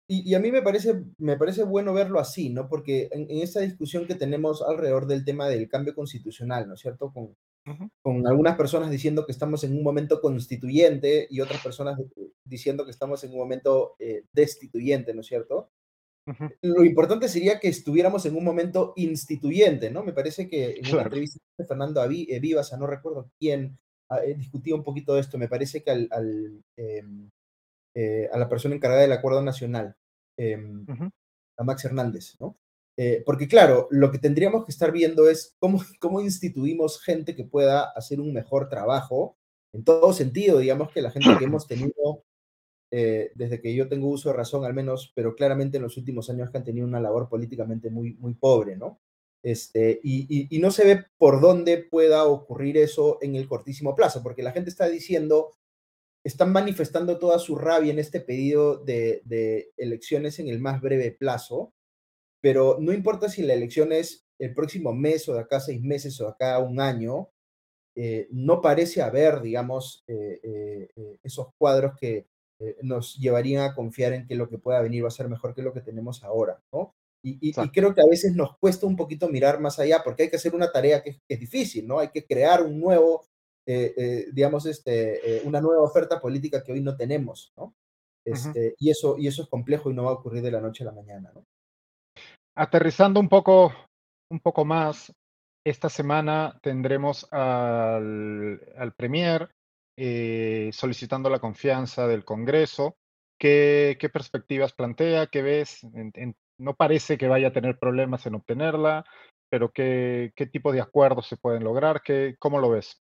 [0.08, 2.68] Y, a mí me parece, me parece bueno verlo así, ¿no?
[2.68, 7.14] Porque en, esta discusión que tenemos alrededor del tema del cambio constitucional, ¿no es cierto?
[7.14, 7.38] Con,
[8.02, 12.00] con algunas personas diciendo que estamos en un momento constituyente y otras personas
[12.44, 15.70] diciendo que estamos en un momento eh, destituyente, ¿no es cierto?
[16.62, 20.04] Lo importante sería que estuviéramos en un momento instituyente, ¿no?
[20.04, 23.78] Me parece que en una entrevista de Fernando eh, Vivas, no recuerdo quién,
[24.10, 25.38] ah, eh, discutía un poquito de esto.
[25.38, 27.30] Me parece que al, em,
[27.96, 29.96] eh, a la persona encargada del Acuerdo Nacional,
[30.38, 30.86] em,
[31.58, 32.56] a Max Hernández, ¿no?
[33.26, 37.90] porque claro, lo que tendríamos que estar viendo es cómo, cómo instituimos gente que pueda
[37.96, 39.38] hacer un mejor trabajo
[39.74, 42.24] en todo sentido, digamos que la gente que hemos tenido
[42.94, 46.30] eh, desde que yo tengo uso de razón al menos, pero claramente en los últimos
[46.30, 49.00] años que han tenido una labor políticamente muy, muy pobre, ¿no?
[49.44, 54.44] Este, y, no se ve por dónde pueda ocurrir eso en el cortísimo plazo, porque
[54.44, 55.52] la gente está diciendo,
[56.24, 61.74] están manifestando toda su rabia en este pedido de, elecciones en el más breve plazo,
[62.42, 66.20] pero no importa si la elección es el próximo mes o de acá seis meses
[66.20, 67.30] o de acá un año,
[67.96, 70.90] eh, no parece haber, digamos, eh,
[71.24, 72.28] esos cuadros que,
[72.62, 75.56] eh, nos llevarían a confiar en que lo que pueda venir va a ser mejor
[75.56, 76.94] que lo que tenemos ahora, ¿no?
[77.24, 80.38] Y, creo que a veces nos cuesta un poquito mirar más allá porque hay que
[80.38, 82.00] hacer una tarea que, es difícil, ¿no?
[82.00, 83.26] Hay que crear un nuevo,
[83.68, 87.76] eh, eh, digamos, este, una nueva oferta política que hoy no tenemos, ¿no?
[88.26, 90.84] Este, y, eso, y eso es complejo y no va a ocurrir de la noche
[90.84, 91.44] a la mañana, ¿no?
[92.56, 93.72] Aterrizando un poco,
[94.32, 95.14] un poco más,
[95.64, 99.50] esta semana tendremos al, al Premier
[100.04, 102.98] eh, solicitando la confianza del Congreso.
[103.40, 105.28] ¿Qué, perspectivas plantea?
[105.28, 105.82] ¿Qué ves?
[106.58, 109.06] no parece que vaya a tener problemas en obtenerla,
[109.48, 112.02] pero ¿qué, tipo de acuerdos se pueden lograr?
[112.02, 113.00] ¿Qué, ¿Cómo lo ves?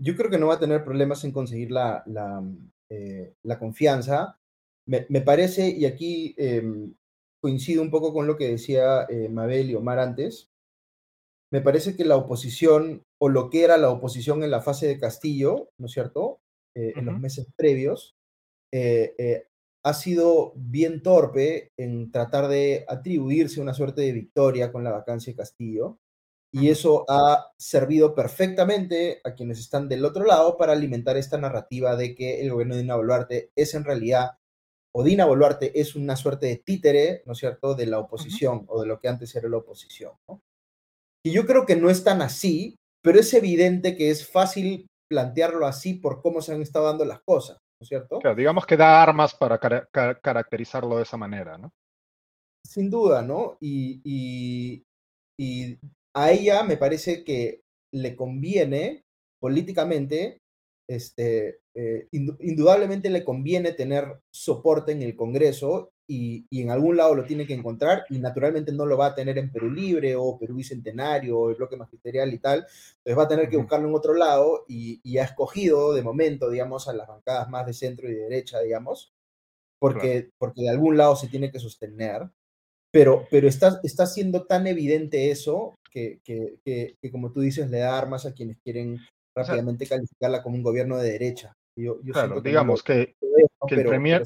[0.00, 2.04] Yo creo que no va a tener problemas en conseguir la,
[2.88, 4.38] eh, confianza.
[4.86, 6.94] Me, parece, y aquí em,
[7.40, 10.53] coincido un poco con lo que decía eh, Mabel y Omar antes,
[11.54, 14.98] me parece que la oposición, o lo que era la oposición en la fase de
[14.98, 16.40] Castillo, ¿no es cierto?,
[16.74, 18.16] eh, en los meses previos,
[18.72, 19.46] eh, eh,
[19.84, 25.32] ha sido bien torpe en tratar de atribuirse una suerte de victoria con la vacancia
[25.32, 26.00] de Castillo.
[26.50, 31.94] Y eso ha servido perfectamente a quienes están del otro lado para alimentar esta narrativa
[31.94, 34.38] de que el gobierno de Dina Boluarte es en realidad
[34.92, 38.80] o Dina Boluarte es una suerte de títere, ¿no es cierto?, de la oposición o
[38.80, 40.14] de lo que antes era la oposición.
[41.24, 45.66] Y yo creo que no es tan así, pero es evidente que es fácil plantearlo
[45.66, 48.18] así por cómo se han estado dando las cosas, ¿no es cierto?
[48.18, 51.70] Claro, digamos que da armas para caracterizarlo de esa manera, ¿no?
[52.66, 53.56] Sin duda, ¿no?
[53.60, 54.82] y
[56.16, 57.60] a ella me parece que
[57.92, 59.02] le conviene
[59.40, 60.38] políticamente
[60.88, 67.24] este, eh, indudablemente le conviene tener soporte en el Congreso y, en algún lado lo
[67.24, 70.56] tiene que encontrar y naturalmente no lo va a tener en Perú Libre o Perú
[70.56, 74.14] Bicentenario o el bloque magisterial y tal, entonces va a tener que buscarlo en otro
[74.14, 78.22] lado y, ha escogido de momento, digamos, a las bancadas más de centro y de
[78.22, 79.12] derecha, digamos,
[79.78, 82.28] porque, porque de algún lado se tiene que sostener,
[82.90, 87.78] pero, pero está, está siendo tan evidente eso que, que, que, como tú dices, le
[87.78, 88.98] da armas a quienes quieren
[89.36, 91.52] rápidamente calificarla como un gobierno de derecha.
[91.76, 93.16] Yo, claro, digamos que,
[93.66, 94.22] que, el Premier,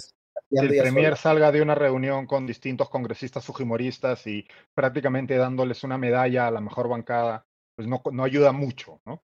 [0.51, 6.47] el premier salga de una reunión con distintos congresistas fujimoristas y prácticamente dándoles una medalla
[6.47, 7.47] a la mejor bancada,
[7.77, 9.23] pues no, no ayuda mucho, ¿no?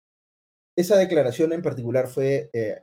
[0.76, 2.82] Esa declaración en particular fue, eh,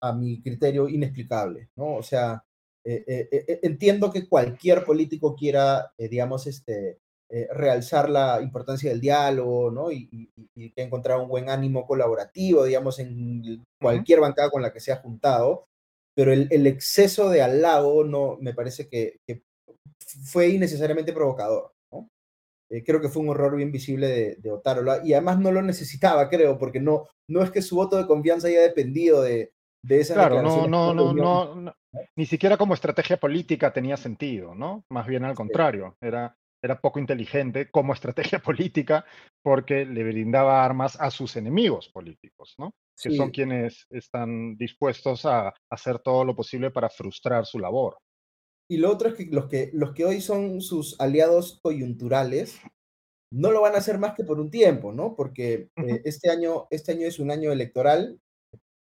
[0.00, 1.94] a, mi criterio, inexplicable, ¿no?
[1.94, 2.44] O sea,
[2.84, 7.00] eh, eh, entiendo que cualquier político quiera, digamos, este,
[7.34, 9.90] eh, realzar la importancia del diálogo, ¿no?
[9.90, 14.92] Y, que encontrar un buen ánimo colaborativo, digamos, en cualquier bancada con la que se
[14.92, 15.64] ha juntado,
[16.14, 19.20] pero el, exceso de halago no, me parece que,
[20.24, 22.08] fue innecesariamente provocador, ¿no?
[22.70, 25.62] Eh, creo que fue un error bien visible de, de Otárola y además no lo
[25.62, 29.52] necesitaba, creo, porque no, no es que su voto de confianza haya dependido de,
[29.82, 31.74] de esa Claro, no, no, no, no,
[32.16, 34.84] ni siquiera como estrategia política tenía sentido, ¿no?
[34.90, 39.04] Más bien al contrario, era era poco inteligente como estrategia política
[39.42, 42.72] porque le brindaba armas a sus enemigos políticos, ¿no?
[43.00, 47.96] Que son quienes están dispuestos a hacer todo lo posible para frustrar su labor.
[48.68, 52.58] Y lo otro es que los que, los que hoy son sus aliados coyunturales
[53.32, 55.16] no lo van a hacer más que por un tiempo, ¿no?
[55.16, 58.20] Porque eh, este, año, este año es un año electoral.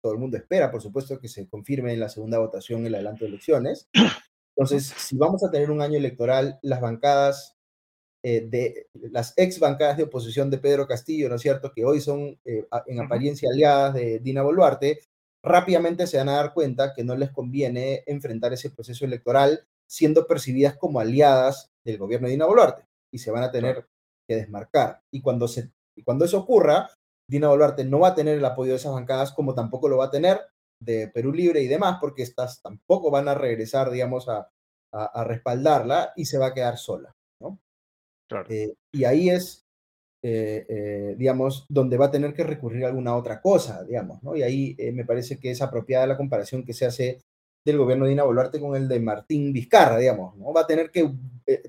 [0.03, 3.25] Todo el mundo espera, por supuesto, que se confirme en la segunda votación el adelanto
[3.25, 3.89] de elecciones.
[4.57, 7.54] Entonces, si vamos a tener un año electoral, las bancadas
[8.27, 12.01] eh, de las ex bancadas de oposición de Pedro Castillo, ¿no es cierto?, que hoy
[12.01, 15.01] son eh, en apariencia aliadas de Dina Boluarte,
[15.43, 20.27] rápidamente se van a dar cuenta que no les conviene enfrentar ese proceso electoral siendo
[20.27, 23.87] percibidas como aliadas del gobierno de Dina Boluarte y se van a tener
[24.27, 25.03] que desmarcar.
[25.11, 25.71] Y cuando, se,
[26.03, 26.89] cuando eso ocurra,
[27.29, 30.07] Dina Boluarte no va a tener el apoyo de esas bancadas como tampoco lo va
[30.07, 30.41] a tener
[30.81, 34.51] de Perú Libre y demás, porque estas tampoco van a regresar, digamos, a,
[34.93, 37.15] a respaldarla y se va a quedar sola.
[38.49, 39.65] Eh, y ahí es,
[40.23, 44.37] eh, eh, digamos, donde va a tener que recurrir a alguna otra cosa, digamos, ¿no?
[44.37, 47.21] Y ahí me parece que es apropiada la comparación que se hace
[47.65, 50.53] del gobierno de Dina Boluarte con el de Martín Vizcarra, digamos, ¿no?
[50.53, 51.11] Va a tener que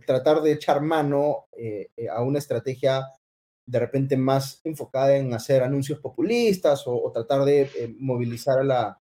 [0.06, 1.48] tratar de echar mano
[2.12, 3.06] a una estrategia
[3.68, 9.02] de repente más enfocada en hacer anuncios populistas o, tratar de movilizar a la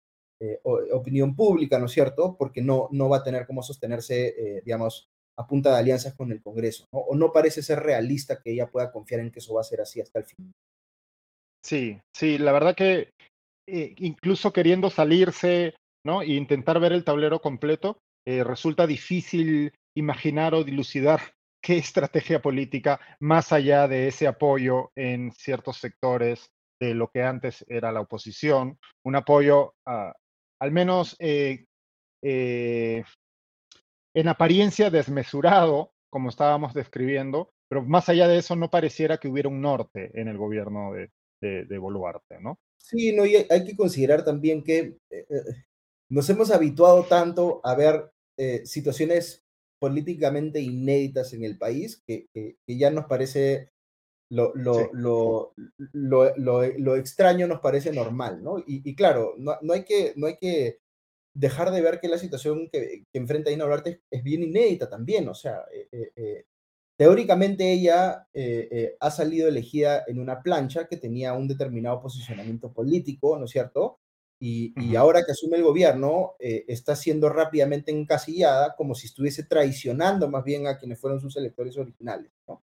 [0.92, 2.36] opinión pública, ¿no es cierto?
[2.38, 6.42] Porque no, no va a tener cómo sostenerse, digamos, a punta de alianzas con el
[6.42, 6.98] Congreso, ¿no?
[7.00, 9.80] O no parece ser realista que ella pueda confiar en que eso va a ser
[9.80, 10.52] así hasta el fin.
[11.64, 13.12] Sí, sí, la verdad que
[13.68, 15.74] eh, incluso queriendo salirse,
[16.04, 16.22] ¿no?
[16.22, 21.20] E intentar ver el tablero completo, eh, resulta difícil imaginar o dilucidar
[21.62, 27.64] qué estrategia política, más allá de ese apoyo en ciertos sectores de lo que antes
[27.68, 31.64] era la oposición, un apoyo al menos eh,
[34.18, 39.48] en apariencia desmesurado, como estábamos describiendo, pero más allá de eso no pareciera que hubiera
[39.48, 41.10] un norte en el gobierno de,
[41.40, 42.58] de, Boluarte, ¿no?
[42.78, 44.78] Sí, no, y hay que considerar también que
[45.10, 45.42] eh, eh,
[46.10, 49.44] nos hemos habituado tanto a ver eh, situaciones
[49.78, 53.70] políticamente inéditas en el país que, que, ya nos parece
[54.30, 55.52] lo, lo, lo,
[55.94, 58.58] lo, extraño nos parece normal, ¿no?
[58.58, 60.80] Y, y claro, no, no, hay que, no hay que
[61.38, 65.28] dejar de ver que la situación que, enfrenta Dina Boluarte es, bien inédita también.
[65.28, 66.44] O sea, eh, eh, eh,
[66.96, 68.26] teóricamente ella
[69.00, 74.00] ha salido elegida en una plancha que tenía un determinado posicionamiento político, ¿no es cierto?
[74.40, 80.44] Y, ahora que asume el gobierno, está siendo rápidamente encasillada como si estuviese traicionando más
[80.44, 82.62] bien a quienes fueron sus electores originales, ¿no?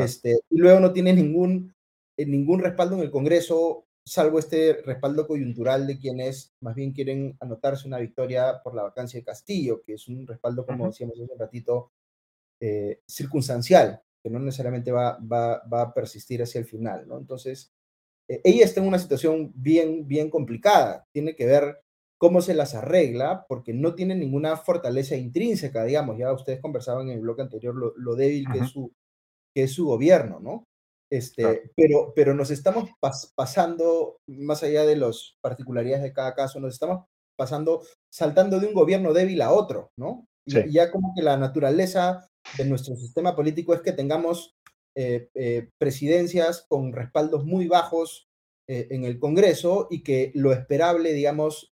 [0.00, 1.74] Este, y luego no tiene ningún,
[2.16, 7.86] ningún respaldo en el Congreso salvo este respaldo coyuntural de quienes más bien quieren anotarse
[7.86, 11.38] una victoria por la vacancia de Castillo, que es un respaldo, como decíamos hace un
[11.38, 11.92] ratito,
[12.60, 17.18] eh, circunstancial, que no necesariamente va, va, va, a persistir hacia el final, ¿no?
[17.18, 17.72] Entonces,
[18.28, 21.82] eh, ella está en una situación bien, bien complicada, tiene que ver
[22.16, 27.14] cómo se las arregla, porque no tiene ninguna fortaleza intrínseca, digamos, ya ustedes conversaban en
[27.14, 28.92] el bloque anterior lo, débil que, es su,
[29.54, 30.64] que es su gobierno, ¿no?
[31.10, 32.90] Este, pero, pero nos estamos
[33.34, 37.06] pasando, más allá de las particularidades de cada caso, nos estamos
[37.36, 37.82] pasando,
[38.12, 40.26] saltando de un gobierno débil a otro, ¿no?
[40.46, 44.54] Ya como que la naturaleza de nuestro sistema político es que tengamos
[44.96, 48.28] eh, eh, presidencias con respaldos muy bajos
[48.66, 51.72] eh, en el Congreso y que lo esperable, digamos,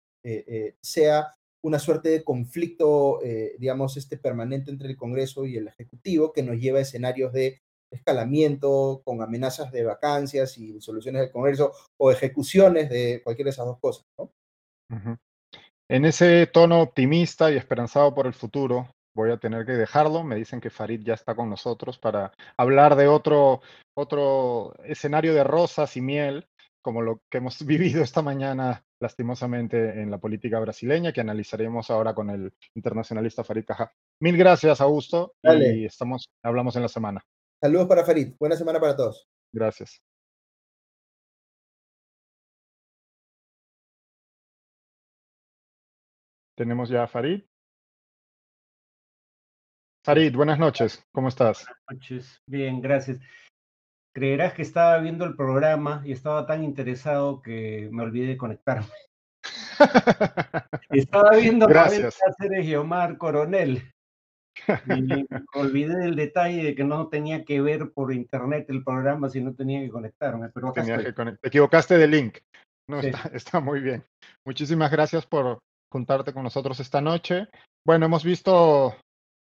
[0.83, 3.20] sea una suerte de conflicto,
[3.59, 7.62] digamos, este permanente entre el Congreso y el Ejecutivo que nos lleva a escenarios de
[7.91, 13.66] escalamiento con amenazas de vacancias y soluciones del Congreso o ejecuciones de cualquiera de esas
[13.66, 14.05] dos cosas.
[14.18, 14.32] ¿no?
[15.88, 20.22] En ese tono optimista y esperanzado por el futuro, voy a tener que dejarlo.
[20.22, 23.61] Me dicen que Farid ya está con nosotros para hablar de otro,
[23.95, 26.47] otro escenario de rosas y miel,
[26.82, 32.14] como lo que hemos vivido esta mañana lastimosamente en la política brasileña, que analizaremos ahora
[32.14, 33.93] con el internacionalista Farid Caja.
[34.20, 37.24] Mil gracias, Augusto, y estamos, hablamos en la semana.
[37.62, 38.34] Saludos para Farid.
[38.38, 39.28] Buena semana para todos.
[39.52, 40.02] Gracias.
[46.56, 47.42] Tenemos ya a Farid.
[50.02, 51.06] Farid, buenas noches.
[51.12, 51.66] ¿Cómo estás?
[51.66, 52.42] Buenas noches.
[52.46, 53.18] Bien, gracias.
[54.14, 58.88] Creerás que estaba viendo el programa y estaba tan interesado que me olvidé de conectarme.
[60.90, 62.18] estaba viendo Gracias.
[62.38, 63.92] de Omar Coronel.
[64.68, 69.40] Y olvidé del detalle de que no tenía que ver por internet el programa, si
[69.40, 70.48] no tenía que conectarme.
[70.50, 72.38] Pero Te equivocaste de link.
[72.88, 74.04] No, está, está muy bien.
[74.44, 75.61] Muchísimas gracias por,
[75.92, 77.48] juntarte con nosotros esta noche.
[77.84, 78.94] Bueno, hemos visto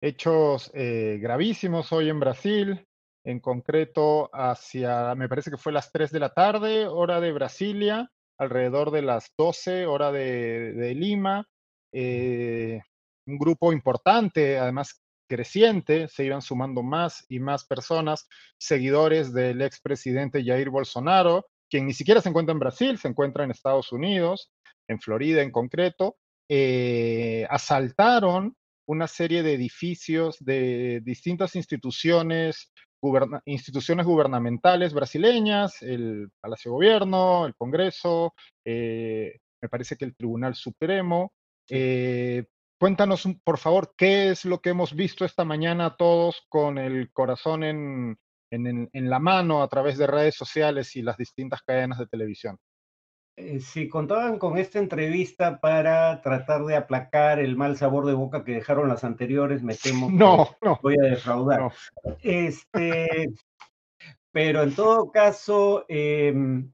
[0.01, 2.85] hechos eh, gravísimos hoy en Brasil,
[3.23, 8.09] en concreto hacia, me parece que fue las 3 de la tarde, hora de Brasilia,
[8.39, 11.45] alrededor de las 12, hora de, Lima.
[11.93, 12.81] Eh,
[13.27, 14.99] un grupo importante, además
[15.31, 18.27] creciente, se iban sumando más y más personas,
[18.57, 23.51] seguidores del expresidente Jair Bolsonaro, quien ni siquiera se encuentra en Brasil, se encuentra en
[23.51, 24.51] Estados Unidos,
[24.89, 26.17] en Florida en concreto,
[26.49, 28.57] eh, asaltaron
[28.89, 32.73] una serie de edificios de distintas instituciones,
[33.45, 38.33] instituciones gubernamentales brasileñas, el Palacio de Gobierno, el Congreso,
[38.65, 41.31] eh, me parece que el Tribunal Supremo.
[41.69, 42.43] Eh,
[42.81, 47.63] cuéntanos, por favor, qué es lo que hemos visto esta mañana todos con el corazón
[47.63, 48.17] en
[48.51, 52.57] la mano a través de redes sociales y las distintas cadenas de televisión.
[53.37, 58.43] Eh, si contaban con esta entrevista para tratar de aplacar el mal sabor de boca
[58.43, 60.07] que dejaron las anteriores, me temo
[60.61, 61.71] que voy a defraudar.
[62.21, 63.31] Este,
[64.31, 66.71] pero en todo caso, em,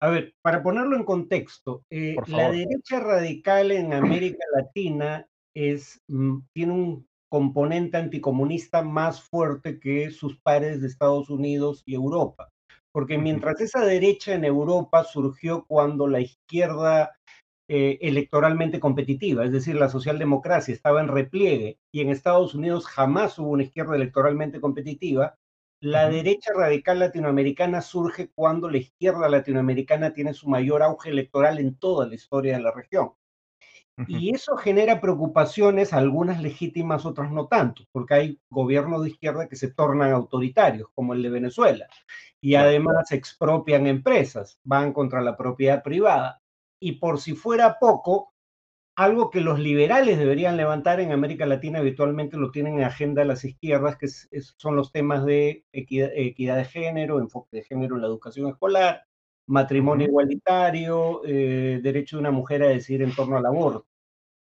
[0.00, 6.38] a ver, para ponerlo en contexto, eh, la derecha radical en América Latina es, mm,
[6.54, 12.50] tiene un componente anticomunista más fuerte que sus pares de Estados Unidos y Europa
[12.92, 17.16] porque mientras esa derecha en Europa surgió cuando la izquierda
[17.68, 23.38] eh, electoralmente competitiva, es decir, la socialdemocracia estaba en repliegue y en Estados Unidos jamás
[23.38, 25.36] hubo una izquierda electoralmente competitiva,
[25.82, 31.76] la derecha radical latinoamericana surge cuando la izquierda latinoamericana tiene su mayor auge electoral en
[31.76, 33.12] toda la historia de la región.
[34.06, 39.56] Y eso genera preocupaciones, algunas legítimas, otras no tanto, porque hay gobiernos de izquierda que
[39.56, 41.86] se tornan autoritarios, como el de Venezuela,
[42.40, 46.40] y además expropian empresas, van contra la propiedad privada.
[46.80, 48.32] Y por si fuera poco,
[48.96, 53.44] algo que los liberales deberían levantar en América Latina habitualmente lo tienen en agenda las
[53.44, 56.10] izquierdas, que son los temas de equidad,
[56.56, 59.04] de género, enfoque de género en la educación escolar,
[59.46, 63.89] matrimonio igualitario, eh, derecho de una mujer a decidir en torno al aborto.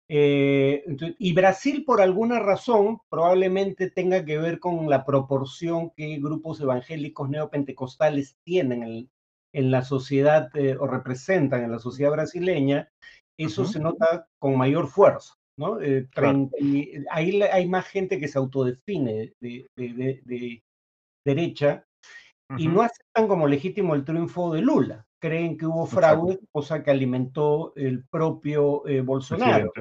[0.07, 0.83] Eh,
[1.17, 7.29] y Brasil, por alguna razón, probablemente tenga que ver con la proporción que grupos evangélicos
[7.29, 9.09] neopentecostales tienen
[9.51, 12.91] en, la sociedad eh, o representan en la sociedad brasileña,
[13.37, 15.33] eso se nota con mayor fuerza.
[15.57, 15.81] ¿no?
[15.81, 16.07] Eh,
[17.09, 20.61] ahí hay más gente que se autodefine de,
[21.25, 21.85] derecha
[22.57, 25.07] y no aceptan como legítimo el triunfo de Lula.
[25.19, 29.71] Creen que hubo fraude, cosa que alimentó el propio Bolsonaro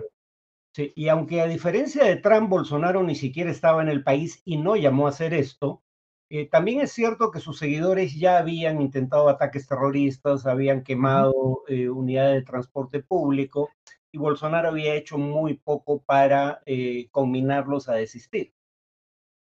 [0.77, 4.77] y aunque a diferencia de Trump, Bolsonaro ni siquiera estaba en el país y no
[4.77, 5.83] llamó a hacer esto,
[6.31, 11.89] eh, también es cierto que sus seguidores ya habían intentado ataques terroristas, habían quemado eh,
[11.89, 13.70] unidades de transporte público
[14.11, 18.53] y Bolsonaro había hecho muy poco para eh, combinarlos a desistir.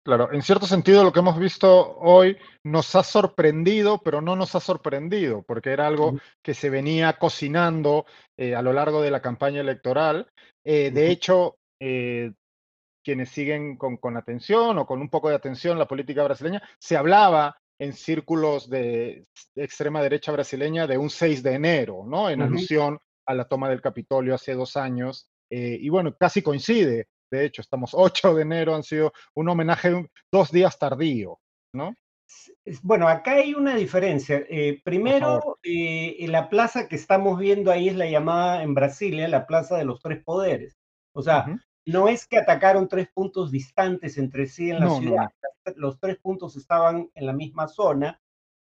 [0.09, 4.55] Claro, en cierto sentido lo que hemos visto hoy nos ha sorprendido, pero no nos
[4.55, 9.21] ha sorprendido, porque era algo que se venía cocinando eh, a lo largo de la
[9.21, 10.27] campaña electoral.
[10.65, 12.31] Eh, de hecho, eh,
[13.03, 16.97] quienes siguen con, con, atención o con un poco de atención la política brasileña, se
[16.97, 22.31] hablaba en círculos de, extrema derecha brasileña de un 6 de enero, ¿no?
[22.31, 22.97] En alusión
[23.27, 25.29] a la toma del Capitolio hace dos años.
[25.51, 30.51] y bueno, casi coincide de hecho, estamos 8 de enero, han sido un homenaje dos
[30.51, 31.39] días tardío,
[31.73, 31.95] ¿no?
[32.83, 34.43] Bueno, acá hay una diferencia.
[34.49, 39.47] Eh, primero, eh, la plaza que estamos viendo ahí es la llamada en Brasilia, la
[39.47, 40.77] Plaza de los Tres Poderes.
[41.13, 45.29] O sea, no es que atacaron tres puntos distantes entre sí en la ciudad.
[45.75, 48.21] Los tres puntos estaban en la misma zona.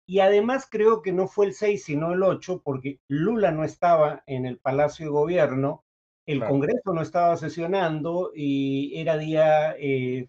[0.06, 4.24] Y además creo que no fue el 6, sino el 8, porque Lula no estaba
[4.26, 5.84] en el Palacio de Gobierno
[6.32, 10.28] el Congreso no estaba sesionando y era día, eh,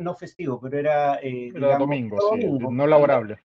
[0.00, 1.20] no festivo, pero era...
[1.22, 2.18] Eh, domingo,
[2.70, 3.38] no laborable.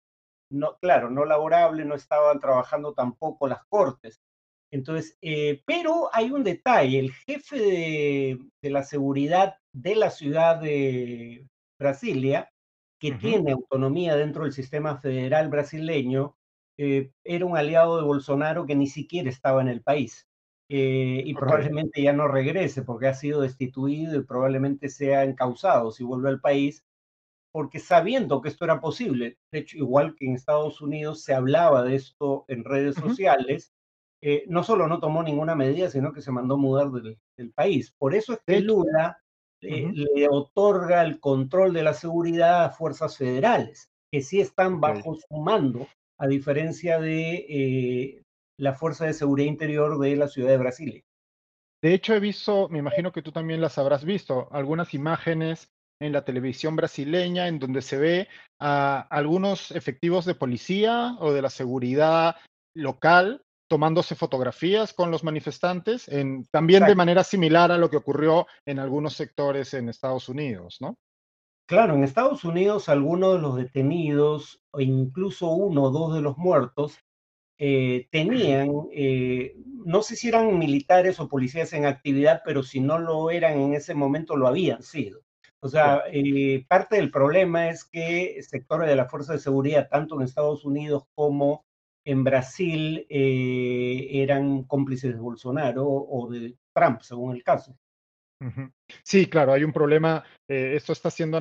[0.51, 4.21] No, claro, no laborable, no estaban trabajando tampoco las cortes.
[4.73, 7.59] Entonces, eh, pero hay un detalle, el jefe
[8.63, 11.47] de, la seguridad de la ciudad de
[11.79, 12.51] Brasilia,
[13.01, 16.37] que tiene autonomía dentro del sistema federal brasileño,
[16.77, 20.30] era un aliado de Bolsonaro que ni siquiera estaba en el país.
[20.73, 26.05] Eh, y probablemente ya no regrese porque ha sido destituido y probablemente sea encausado si
[26.05, 26.85] vuelve al país,
[27.53, 31.83] porque sabiendo que esto era posible, de hecho, igual que en Estados Unidos se hablaba
[31.83, 33.73] de esto en redes sociales,
[34.23, 37.19] eh, no solo no tomó ninguna medida, sino que se mandó mudar del,
[37.53, 37.93] país.
[37.99, 39.21] Por eso es que Lula
[39.63, 45.17] eh, le otorga el control de la seguridad a fuerzas federales, que sí están bajo
[45.17, 48.23] su mando, a diferencia de
[48.61, 51.03] la Fuerza de Seguridad Interior de la ciudad de Brasilia.
[51.83, 56.13] De hecho, he visto, me imagino que tú también las habrás visto, algunas imágenes en
[56.13, 58.29] la televisión brasileña en donde se ve
[58.61, 62.37] a algunos efectivos de policía o de la seguridad
[62.75, 68.47] local tomándose fotografías con los manifestantes, en, también de manera similar a lo que ocurrió
[68.67, 70.97] en algunos sectores en Estados Unidos, ¿no?
[71.69, 76.37] Claro, en Estados Unidos algunos de los detenidos o incluso uno o dos de los
[76.37, 76.99] muertos
[77.63, 79.55] eh, tenían, eh,
[79.85, 83.75] no sé si eran militares o policías en actividad, pero si no lo eran en
[83.75, 85.21] ese momento, lo habían sido.
[85.61, 90.15] O sea, eh, parte del problema es que sectores de la Fuerza de Seguridad, tanto
[90.15, 91.67] en Estados Unidos como
[92.07, 97.77] en Brasil, eran cómplices de Bolsonaro o de Trump, según el caso.
[99.05, 100.25] Sí, claro, hay un problema.
[100.49, 101.39] esto está siendo.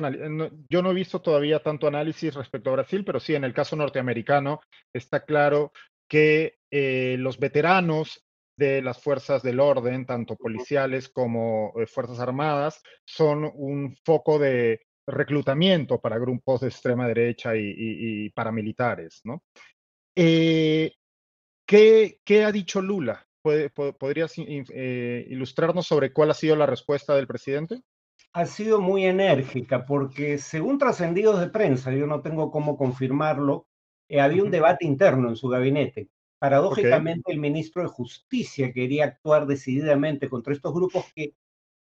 [0.68, 3.74] yo no he visto todavía tanto análisis respecto a Brasil, pero sí, en el caso
[3.74, 4.60] norteamericano
[4.92, 5.72] está claro
[6.10, 8.26] que eh, los veteranos
[8.58, 14.82] de las fuerzas del orden, tanto policiales como eh, fuerzas armadas, son un foco de
[15.06, 19.20] reclutamiento para grupos de extrema derecha y, paramilitares.
[19.24, 19.42] ¿no?
[20.14, 20.92] Eh,
[21.64, 23.24] ¿qué, ha dicho Lula?
[23.42, 27.80] ¿Podrías ilustrarnos sobre cuál ha sido la respuesta del presidente?
[28.32, 33.66] Ha sido muy enérgica porque según trascendidos de prensa, yo no tengo cómo confirmarlo,
[34.10, 36.08] eh, había un debate interno en su gabinete.
[36.40, 41.36] Paradójicamente, el ministro de Justicia quería actuar decididamente contra estos grupos que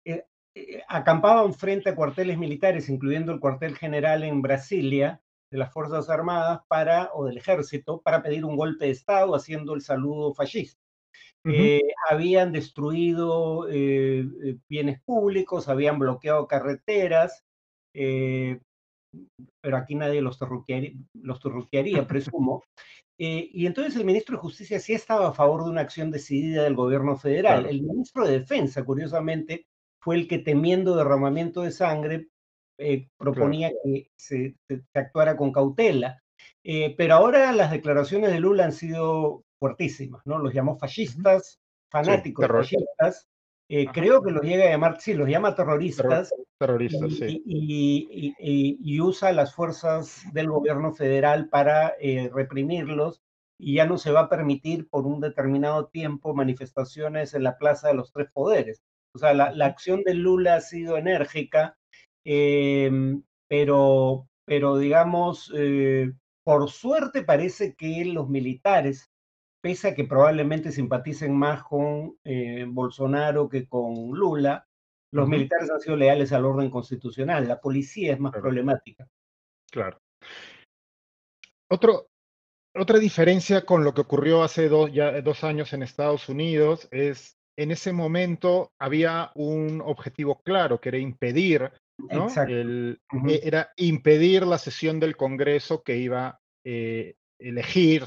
[0.04, 5.72] eh, eh, acampaban frente a cuarteles militares, incluyendo el cuartel general en Brasilia de las
[5.72, 10.34] Fuerzas Armadas para, o del Ejército para pedir un golpe de Estado haciendo el saludo
[10.34, 10.78] fascista.
[12.10, 13.66] habían destruido
[14.68, 17.44] bienes públicos, habían bloqueado carreteras,
[19.60, 22.62] pero aquí nadie los torruquearía, los presumo.
[23.18, 26.64] Eh, y entonces el ministro de Justicia sí estaba a favor de una acción decidida
[26.64, 27.66] del gobierno federal.
[27.66, 29.66] El ministro de Defensa, curiosamente,
[30.00, 32.28] fue el que temiendo derramamiento de sangre
[32.78, 34.56] eh, proponía que se,
[34.94, 36.22] actuara con cautela.
[36.64, 40.38] Eh, pero ahora las declaraciones de Lula han sido fuertísimas, ¿no?
[40.38, 41.60] Los llamó fascistas,
[41.90, 43.28] fanáticos fascistas,
[43.72, 46.34] eh, creo que los llega a llamar, sí, los llama terroristas.
[46.58, 47.40] terroristas, sí.
[47.46, 53.22] Y, usa las fuerzas del gobierno federal para eh, reprimirlos
[53.60, 57.86] y ya no se va a permitir por un determinado tiempo manifestaciones en la Plaza
[57.86, 58.82] de los Tres Poderes.
[59.14, 61.78] O sea, la, acción de Lula ha sido enérgica,
[62.24, 66.12] em, pero, pero digamos, eh,
[66.44, 69.09] por suerte parece que los militares
[69.60, 74.66] pese a que probablemente simpaticen más con eh, Bolsonaro que con Lula,
[75.12, 77.48] los militares han sido leales al orden constitucional.
[77.48, 79.08] La policía es más problemática.
[79.70, 80.00] Claro.
[81.68, 82.08] Otro,
[82.74, 87.36] otra diferencia con lo que ocurrió hace dos, ya, dos años en Estados Unidos es,
[87.56, 91.70] en ese momento había un objetivo claro, que era impedir
[92.08, 98.04] e, era impedir la sesión del Congreso que iba a eh, elegir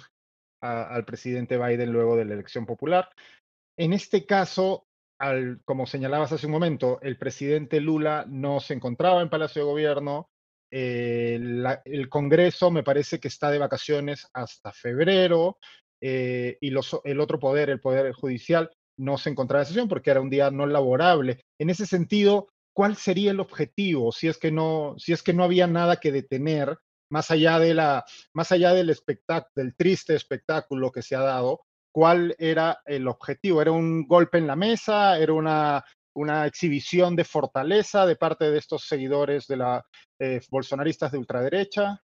[0.63, 3.09] al presidente Biden luego de la elección popular.
[3.77, 4.85] En este caso,
[5.19, 9.71] al, como señalabas hace un momento, el presidente Lula no se encontraba en Palacio de
[9.71, 10.29] Gobierno.
[10.71, 11.39] Eh,
[11.85, 15.57] el Congreso me parece que está de vacaciones hasta febrero
[16.01, 20.21] eh, y el otro poder, el Poder Judicial, no se encontraba en sesión porque era
[20.21, 21.41] un día no laborable.
[21.59, 25.43] En ese sentido, ¿cuál sería el objetivo si es que no, si es que no
[25.43, 26.77] había nada que detener
[27.13, 28.03] más allá de la,
[28.33, 31.61] más allá del espectáculo, del triste espectáculo que se ha dado?
[31.93, 33.61] ¿Cuál era el objetivo?
[33.61, 35.19] ¿Era un golpe en la mesa?
[35.19, 35.85] ¿Era una,
[36.15, 39.85] una exhibición de fortaleza de parte de estos seguidores de la
[40.19, 42.01] eh, bolsonaristas de ultraderecha?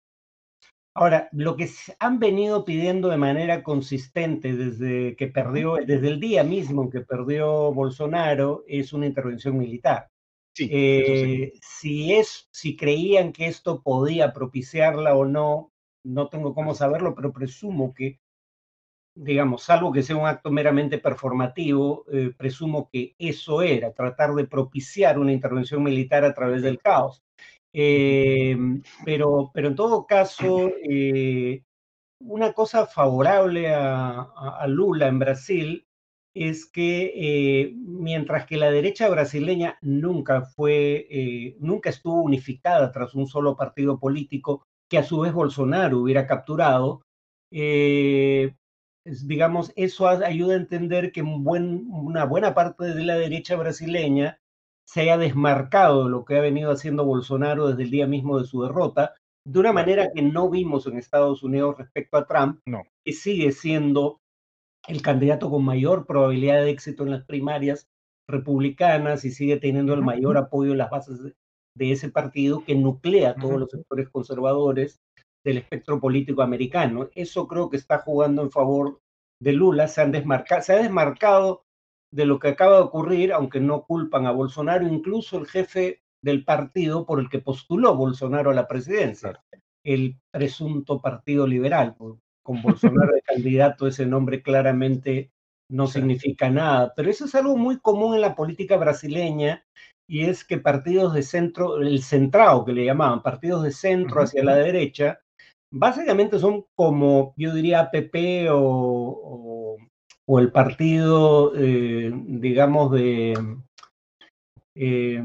[0.95, 1.71] Ahora, lo que
[2.01, 7.73] han venido pidiendo de manera consistente desde que perdió, desde el día mismo que perdió
[7.73, 10.11] Bolsonaro, es una intervención militar.
[10.61, 15.73] Eh, si es, si creían que esto podía propiciarla o no,
[16.05, 18.21] no tengo cómo saberlo, pero presumo que,
[19.15, 24.47] digamos, salvo que sea un acto meramente performativo, eh, presumo que eso era, tratar de
[24.47, 27.23] propiciar una intervención militar a través del caos.
[27.73, 28.57] Eh,
[29.05, 30.71] pero, pero en todo caso,
[32.21, 35.88] una cosa favorable a, Lula en Brasil
[36.35, 43.27] es que eh, mientras que la derecha brasileña nunca fue, nunca estuvo unificada tras un
[43.27, 47.03] solo partido político que a su vez Bolsonaro hubiera capturado,
[49.05, 54.39] digamos, eso ayuda a entender que una buena parte de la derecha brasileña
[54.89, 58.47] se haya desmarcado de lo que ha venido haciendo Bolsonaro desde el día mismo de
[58.47, 59.15] su derrota,
[59.45, 62.83] de una manera que no vimos en Estados Unidos respecto a Trump, no.
[63.05, 64.21] que sigue siendo
[64.89, 67.89] el candidato con mayor probabilidad de éxito en las primarias
[68.27, 71.35] republicanas y sigue teniendo el mayor apoyo en las bases de,
[71.93, 75.01] ese partido que nuclea a todos los sectores conservadores
[75.45, 77.09] del espectro político americano.
[77.15, 79.01] Eso creo que está jugando en favor
[79.41, 81.63] de Lula, se, han desmarcado, se ha desmarcado
[82.11, 86.45] de lo que acaba de ocurrir, aunque no culpan a Bolsonaro, incluso el jefe del
[86.45, 89.41] partido por el que postuló Bolsonaro a la presidencia,
[89.85, 91.95] el presunto Partido Liberal.
[92.49, 95.31] Con Bolsonaro de candidato ese nombre claramente
[95.71, 99.67] no significa nada, pero eso es algo muy común en la política brasileña
[100.09, 104.43] y es que partidos de centro, el centrado que le llamaban, partidos de centro hacia
[104.43, 105.21] la derecha,
[105.71, 109.77] básicamente son como, yo diría, PP o
[110.31, 113.35] o el partido, eh, digamos, de
[114.75, 115.23] eh,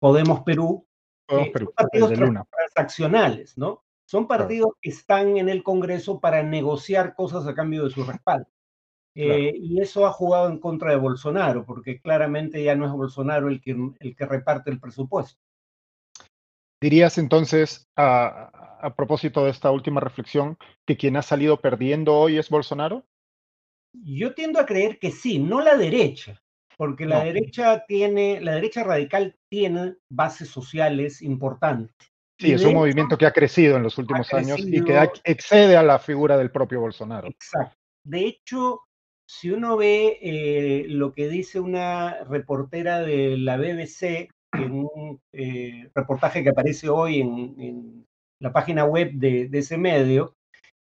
[0.00, 0.84] Podemos Perú,
[1.28, 2.12] eh, partidos
[2.50, 3.84] transaccionales, ¿no?
[4.08, 8.48] Son partidos que están en el Congreso para negociar cosas a cambio de su respaldo.
[9.14, 13.60] y eso ha jugado en contra de Bolsonaro, porque claramente ya no es Bolsonaro el
[13.60, 15.38] que, el que reparte el presupuesto.
[16.80, 20.56] Dirías entonces, a, a propósito de esta última reflexión,
[20.86, 23.04] que quien ha salido perdiendo hoy es Bolsonaro?
[23.92, 26.42] Yo tiendo a creer que sí, no la derecha,
[26.78, 32.07] porque la derecha tiene, la derecha radical tiene bases sociales importantes.
[32.38, 35.82] Sí, es un movimiento que ha crecido en los últimos años y que excede a
[35.82, 37.26] la figura del propio Bolsonaro.
[37.26, 37.76] Exacto.
[38.04, 38.82] De hecho,
[39.28, 45.90] si uno ve eh, lo que dice una reportera de la BBC en un eh,
[45.94, 48.06] reportaje que aparece hoy en,
[48.40, 50.36] la página web de, ese medio,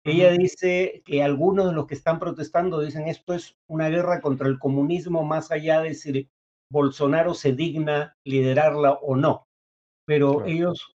[0.05, 4.49] ella dice que algunos de los que están protestando dicen esto es una guerra contra
[4.49, 6.31] el comunismo más allá de si
[6.71, 9.47] Bolsonaro se digna liderarla o no.
[10.07, 10.92] Pero ellos,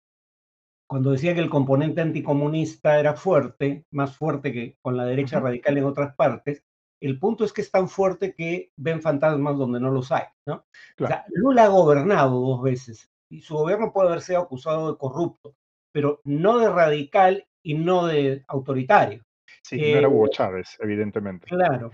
[0.93, 5.79] cuando decía que el componente anticomunista era fuerte, más fuerte que con la derecha radical
[5.79, 6.67] en otras partes,
[7.01, 10.67] el punto es que es tan fuerte que ven fantasmas donde no los hay, ¿no?
[11.01, 14.99] O sea, Lula ha gobernado dos veces y su gobierno puede haber sido acusado de
[14.99, 15.57] corrupto,
[15.93, 19.25] pero no de radical y no de autoritario.
[19.63, 21.47] Sí, no era Hugo eh, Chávez, evidentemente.
[21.47, 21.91] Claro,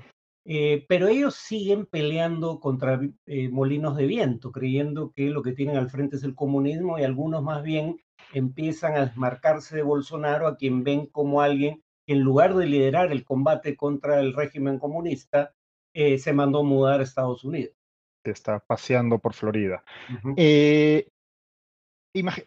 [0.51, 5.77] eh, pero ellos siguen peleando contra eh, molinos de viento, creyendo que lo que tienen
[5.77, 8.01] al frente es el comunismo y algunos más bien
[8.33, 13.13] empiezan a desmarcarse de Bolsonaro, a quien ven como alguien que en lugar de liderar
[13.13, 15.55] el combate contra el régimen comunista,
[15.95, 17.75] se mandó mudar a Estados Unidos.
[18.23, 19.83] Está paseando por Florida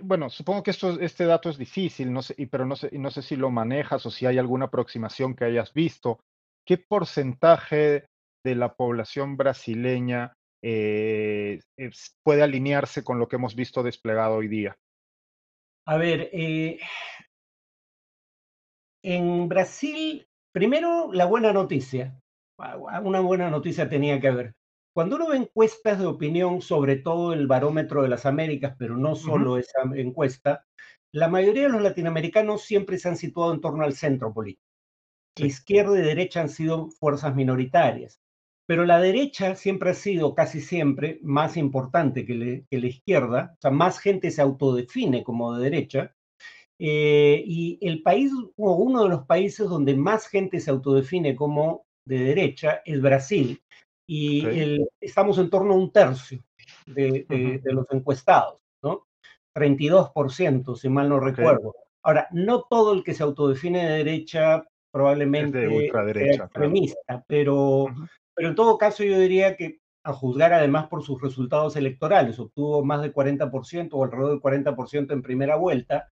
[0.03, 3.21] bueno, supongo que esto, este dato es difícil, no sé, pero no sé, no sé
[3.21, 6.19] si lo manejas o si hay alguna aproximación que hayas visto.
[6.65, 8.05] ¿Qué porcentaje
[8.43, 10.33] de la población brasileña
[10.63, 11.59] eh,
[12.23, 14.77] puede alinearse con lo que hemos visto desplegado hoy día?
[15.87, 16.79] A ver, eh,
[19.03, 22.17] en Brasil, primero la buena noticia.
[23.03, 24.53] Una buena noticia tenía que haber.
[24.93, 29.15] cuando uno ve encuestas de opinión, sobre todo el barómetro de las Américas, pero no
[29.15, 30.65] solo esa encuesta,
[31.13, 34.70] la mayoría de los latinoamericanos siempre se han situado en torno al centro político.
[35.37, 38.19] Izquierda y derecha han sido fuerzas minoritarias,
[38.67, 43.71] pero la derecha siempre ha sido, casi siempre, más importante que, la izquierda, o sea,
[43.71, 46.15] más gente se autodefine como de derecha,
[46.79, 51.85] eh, y el país, o uno de los países donde más gente se autodefine como
[52.05, 53.61] de derecha es Brasil,
[54.07, 54.45] y
[54.99, 56.43] estamos en torno a un tercio
[56.85, 57.25] de,
[57.63, 59.07] los encuestados, ¿no?
[59.55, 61.73] 32%, si mal no recuerdo.
[62.03, 67.87] Ahora, no todo el que se autodefine de derecha probablemente es extremista, pero,
[68.35, 72.83] pero en todo caso yo diría que a juzgar además por sus resultados electorales, obtuvo
[72.83, 76.11] más del 40% o alrededor del 40% en primera vuelta,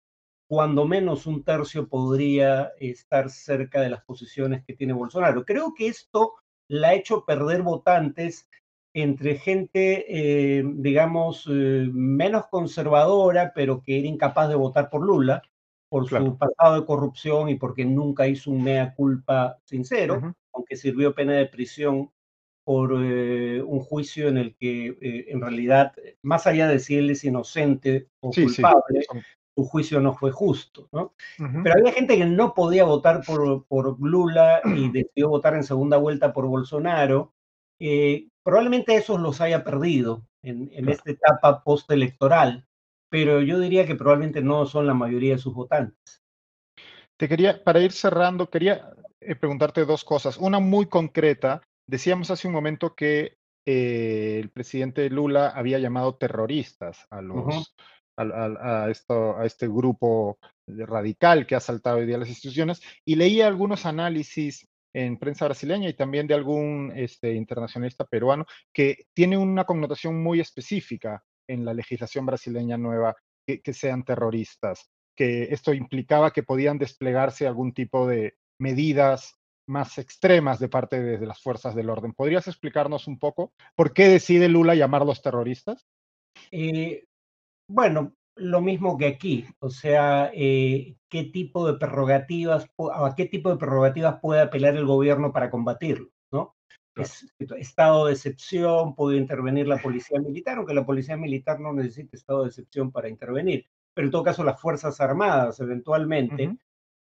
[0.50, 5.46] cuando menos un tercio podría estar cerca de las posiciones que tiene Bolsonaro.
[5.46, 6.34] Creo que esto
[6.70, 8.50] la ha hecho perder votantes
[8.94, 15.44] entre gente, eh, digamos, eh, menos conservadora, pero que era incapaz de votar por Lula,
[15.90, 21.16] por su pasado de corrupción y porque nunca hizo un mea culpa sincero, aunque sirvió
[21.16, 22.12] pena de prisión
[22.66, 24.98] por eh, un juicio en el que
[25.30, 29.06] en realidad, más allá de si él es inocente o culpable,
[29.58, 31.16] su juicio no fue justo, ¿no?
[31.64, 35.98] Pero había gente que no podía votar por, por Lula y decidió votar en segunda
[35.98, 37.34] vuelta por Bolsonaro.
[37.80, 42.67] Eh, probablemente esos los haya perdido en, esta etapa postelectoral,
[43.10, 46.24] pero yo diría que probablemente no son la mayoría de sus votantes.
[47.18, 50.38] Te quería, para ir cerrando, quería eh, preguntarte dos cosas.
[50.38, 51.62] Una muy concreta.
[51.88, 57.76] Decíamos hace un momento que eh, el presidente Lula había llamado terroristas a los,
[58.18, 63.48] a, esto, a este grupo radical que ha saltado hoy día las instituciones y leía
[63.48, 69.66] algunos análisis en prensa brasileña y también de algún este, internacionalista peruano que tiene una
[69.66, 73.16] connotación muy específica en la legislación brasileña nueva
[73.46, 79.36] que, sean terroristas, que esto implicaba que podían desplegarse algún tipo de medidas
[79.70, 82.14] más extremas de parte de, las fuerzas del orden.
[82.14, 85.86] ¿Podrías explicarnos un poco por qué decide Lula llamarlos terroristas?
[86.52, 87.06] Eh,
[87.70, 93.50] bueno, lo mismo que aquí, o sea, eh, qué tipo de prerrogativas, a qué tipo
[93.50, 96.10] de prerrogativas puede apelar el gobierno para combatirlo,
[96.98, 97.56] ¿no?
[97.56, 102.44] estado de excepción, puede intervenir la policía militar, aunque la policía militar no necesita estado
[102.44, 106.56] de excepción para intervenir, pero en todo caso las Fuerzas Armadas eventualmente.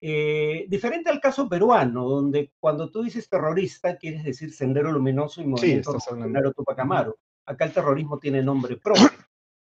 [0.02, 5.46] Eh, diferente al caso peruano, donde cuando tú dices terrorista, quieres decir Sendero Luminoso y
[5.46, 6.20] Movimiento sí,
[6.56, 7.14] Tupac Amaru.
[7.44, 9.10] Acá el terrorismo tiene nombre propio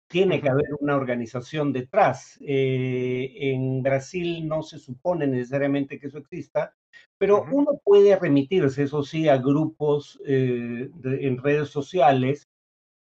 [0.09, 2.37] tiene que haber una organización detrás.
[2.41, 6.75] Eh, en Brasil no se supone necesariamente que eso exista,
[7.17, 12.47] pero uno puede remitirse, eso sí, a grupos eh, en redes sociales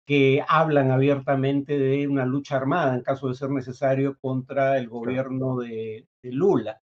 [0.07, 5.59] que hablan abiertamente de una lucha armada, en caso de ser necesario, contra el gobierno
[5.59, 6.81] de, Lula,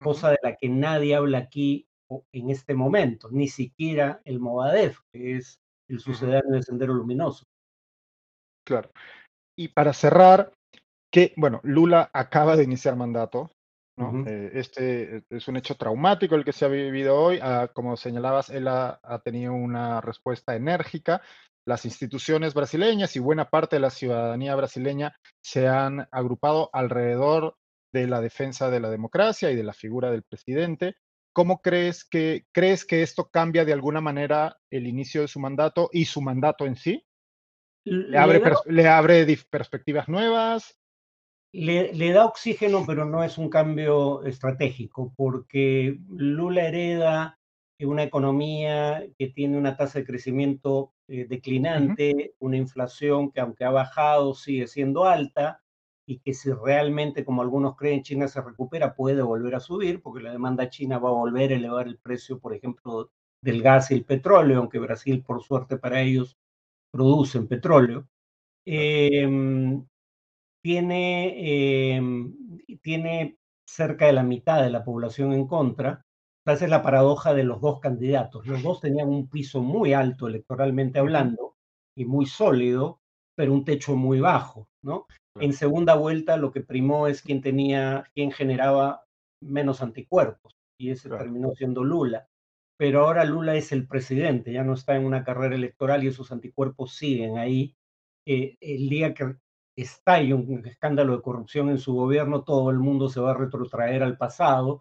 [0.00, 1.86] cosa de la que nadie habla aquí
[2.32, 7.44] en este momento, ni siquiera el Movadef, que es el sucedáneo de Sendero Luminoso.
[8.66, 8.90] Claro.
[9.54, 10.52] Y para cerrar,
[11.12, 13.50] que, bueno, Lula acaba de iniciar mandato,
[14.10, 14.26] ¿no?
[14.26, 17.38] Eh, este es un hecho traumático el que se ha vivido hoy.
[17.42, 21.22] Ah, como señalabas, él ha, tenido una respuesta enérgica.
[21.64, 27.56] Las instituciones brasileñas y buena parte de la ciudadanía brasileña se han agrupado alrededor
[27.92, 30.96] de la defensa de la democracia y de la figura del presidente.
[31.32, 35.88] ¿Cómo crees que, crees que esto cambia de alguna manera el inicio de su mandato
[35.92, 37.04] y su mandato en sí?
[37.84, 40.78] Le abre, le abre perspectivas nuevas.
[41.54, 47.38] Le, le, da oxígeno, pero no es un cambio estratégico, porque Lula hereda
[47.86, 53.70] una economía que tiene una tasa de crecimiento eh, declinante, una inflación que aunque ha
[53.70, 55.62] bajado sigue siendo alta
[56.06, 60.22] y que si realmente, como algunos creen, China se recupera, puede volver a subir, porque
[60.22, 63.10] la demanda china va a volver a elevar el precio, por ejemplo,
[63.40, 66.36] del gas y el petróleo, aunque Brasil, por suerte para ellos,
[66.92, 68.08] producen petróleo,
[68.66, 69.86] em,
[70.62, 72.34] tiene, em,
[72.82, 76.04] tiene cerca de la mitad de la población en contra.
[76.46, 78.46] Esa es la paradoja de los dos candidatos.
[78.46, 81.56] Los dos tenían un piso muy alto electoralmente hablando
[81.96, 83.00] y muy sólido,
[83.36, 85.06] pero un techo muy bajo, ¿no?
[85.40, 89.04] En segunda vuelta lo que primó es quien tenía, quien generaba
[89.40, 92.28] menos anticuerpos y ese terminó siendo Lula
[92.82, 96.32] pero ahora Lula es el presidente, ya no está en una carrera electoral y esos
[96.32, 97.76] anticuerpos siguen ahí.
[98.26, 99.36] Eh, el día que
[99.76, 104.02] estalle un escándalo de corrupción en su gobierno, todo el mundo se va a retrotraer
[104.02, 104.80] al pasado.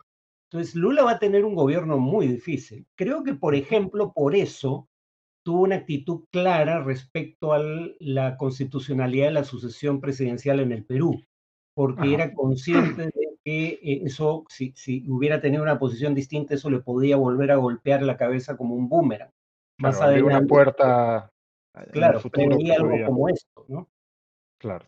[0.50, 2.86] Entonces, Lula va a tener un gobierno muy difícil.
[2.96, 4.90] Creo que, por ejemplo, por eso
[5.44, 7.62] tuvo una actitud clara respecto a
[8.00, 11.24] la constitucionalidad de la sucesión presidencial en el Perú,
[11.74, 13.12] porque era consciente de
[13.44, 17.56] que eh, eso, si, si, hubiera tenido una posición distinta, eso le podía volver a
[17.56, 19.32] golpear la cabeza como un boomerang.
[19.80, 20.38] Más adelante.
[20.38, 21.32] una puerta.
[21.92, 23.88] Claro, futuro algo como esto, ¿no?
[24.62, 24.86] Claro.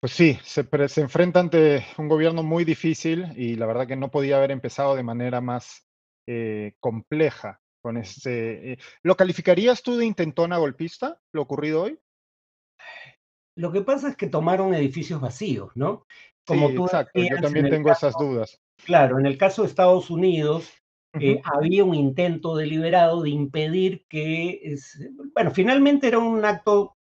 [0.00, 4.12] Pues sí, se, se, enfrenta ante un gobierno muy difícil y la verdad que no
[4.12, 5.84] podía haber empezado de manera más
[6.28, 8.72] eh, compleja con este.
[8.72, 11.98] Eh, ¿Lo calificarías tú de intentona golpista, lo ocurrido hoy?
[13.58, 16.06] Lo que pasa es que tomaron edificios vacíos, ¿no?
[16.46, 18.60] Como tú exacto, yo también tengo esas dudas.
[18.84, 20.72] Claro, en el caso de Estados Unidos,
[21.18, 24.76] eh, había un intento deliberado de impedir que,
[25.34, 26.95] bueno, finalmente era un acto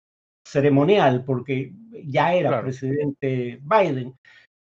[0.46, 1.72] ceremonial, porque
[2.04, 4.14] ya era presidente Biden,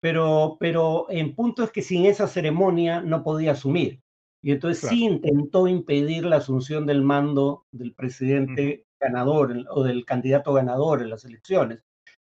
[0.02, 4.00] pero, pero en punto es que sin esa ceremonia no podía asumir.
[4.44, 10.54] Y entonces sí intentó impedir la asunción del mando del presidente ganador o del candidato
[10.54, 11.82] ganador en las elecciones.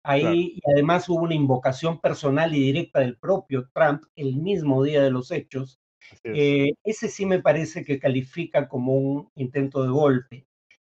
[0.04, 5.04] Ahí, y además hubo una invocación personal y directa del propio Trump el mismo día
[5.04, 5.80] de los hechos.
[6.24, 10.46] Eh, ese sí me parece que califica como un intento de golpe.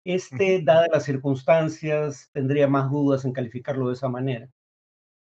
[0.04, 4.48] Este, dadas las circunstancias, tendría más dudas en calificarlo de esa manera.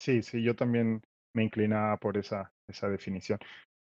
[0.00, 1.02] Sí, sí, yo también
[1.34, 3.38] me inclinaba por esa, esa definición.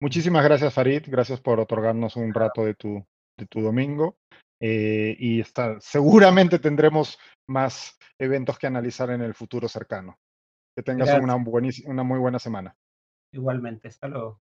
[0.01, 1.03] Muchísimas gracias, Farid.
[1.07, 3.05] Gracias por otorgarnos un rato de tu,
[3.37, 4.17] de tu domingo.
[4.59, 7.17] Eh, y está, seguramente tendremos
[7.47, 10.17] más eventos que analizar en el futuro cercano.
[10.75, 12.75] Que tengas una, una muy buena semana.
[13.33, 14.41] Igualmente, hasta luego.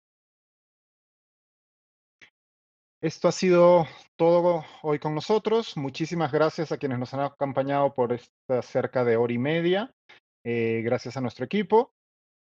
[3.05, 3.86] Esto ha sido
[4.16, 5.76] todo hoy con nosotros.
[5.76, 9.93] Muchísimas gracias a quienes nos han acompañado por esta cerca de hora y media.
[10.43, 11.93] Eh, gracias a nuestro equipo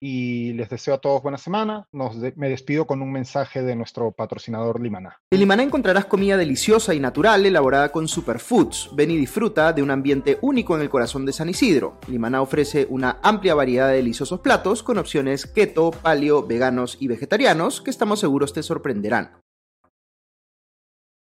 [0.02, 1.86] y les deseo a todos buena semana.
[1.92, 5.18] Nos me despido con un mensaje de nuestro patrocinador Limaná.
[5.34, 8.92] En Limaná encontrarás comida deliciosa y natural elaborada con superfoods.
[8.96, 12.00] Ven y disfruta de un ambiente único en el corazón de San Isidro.
[12.08, 17.82] Limaná ofrece una amplia variedad de deliciosos platos con opciones keto, paleo, veganos y vegetarianos
[17.82, 19.44] que estamos seguros te sorprenderán.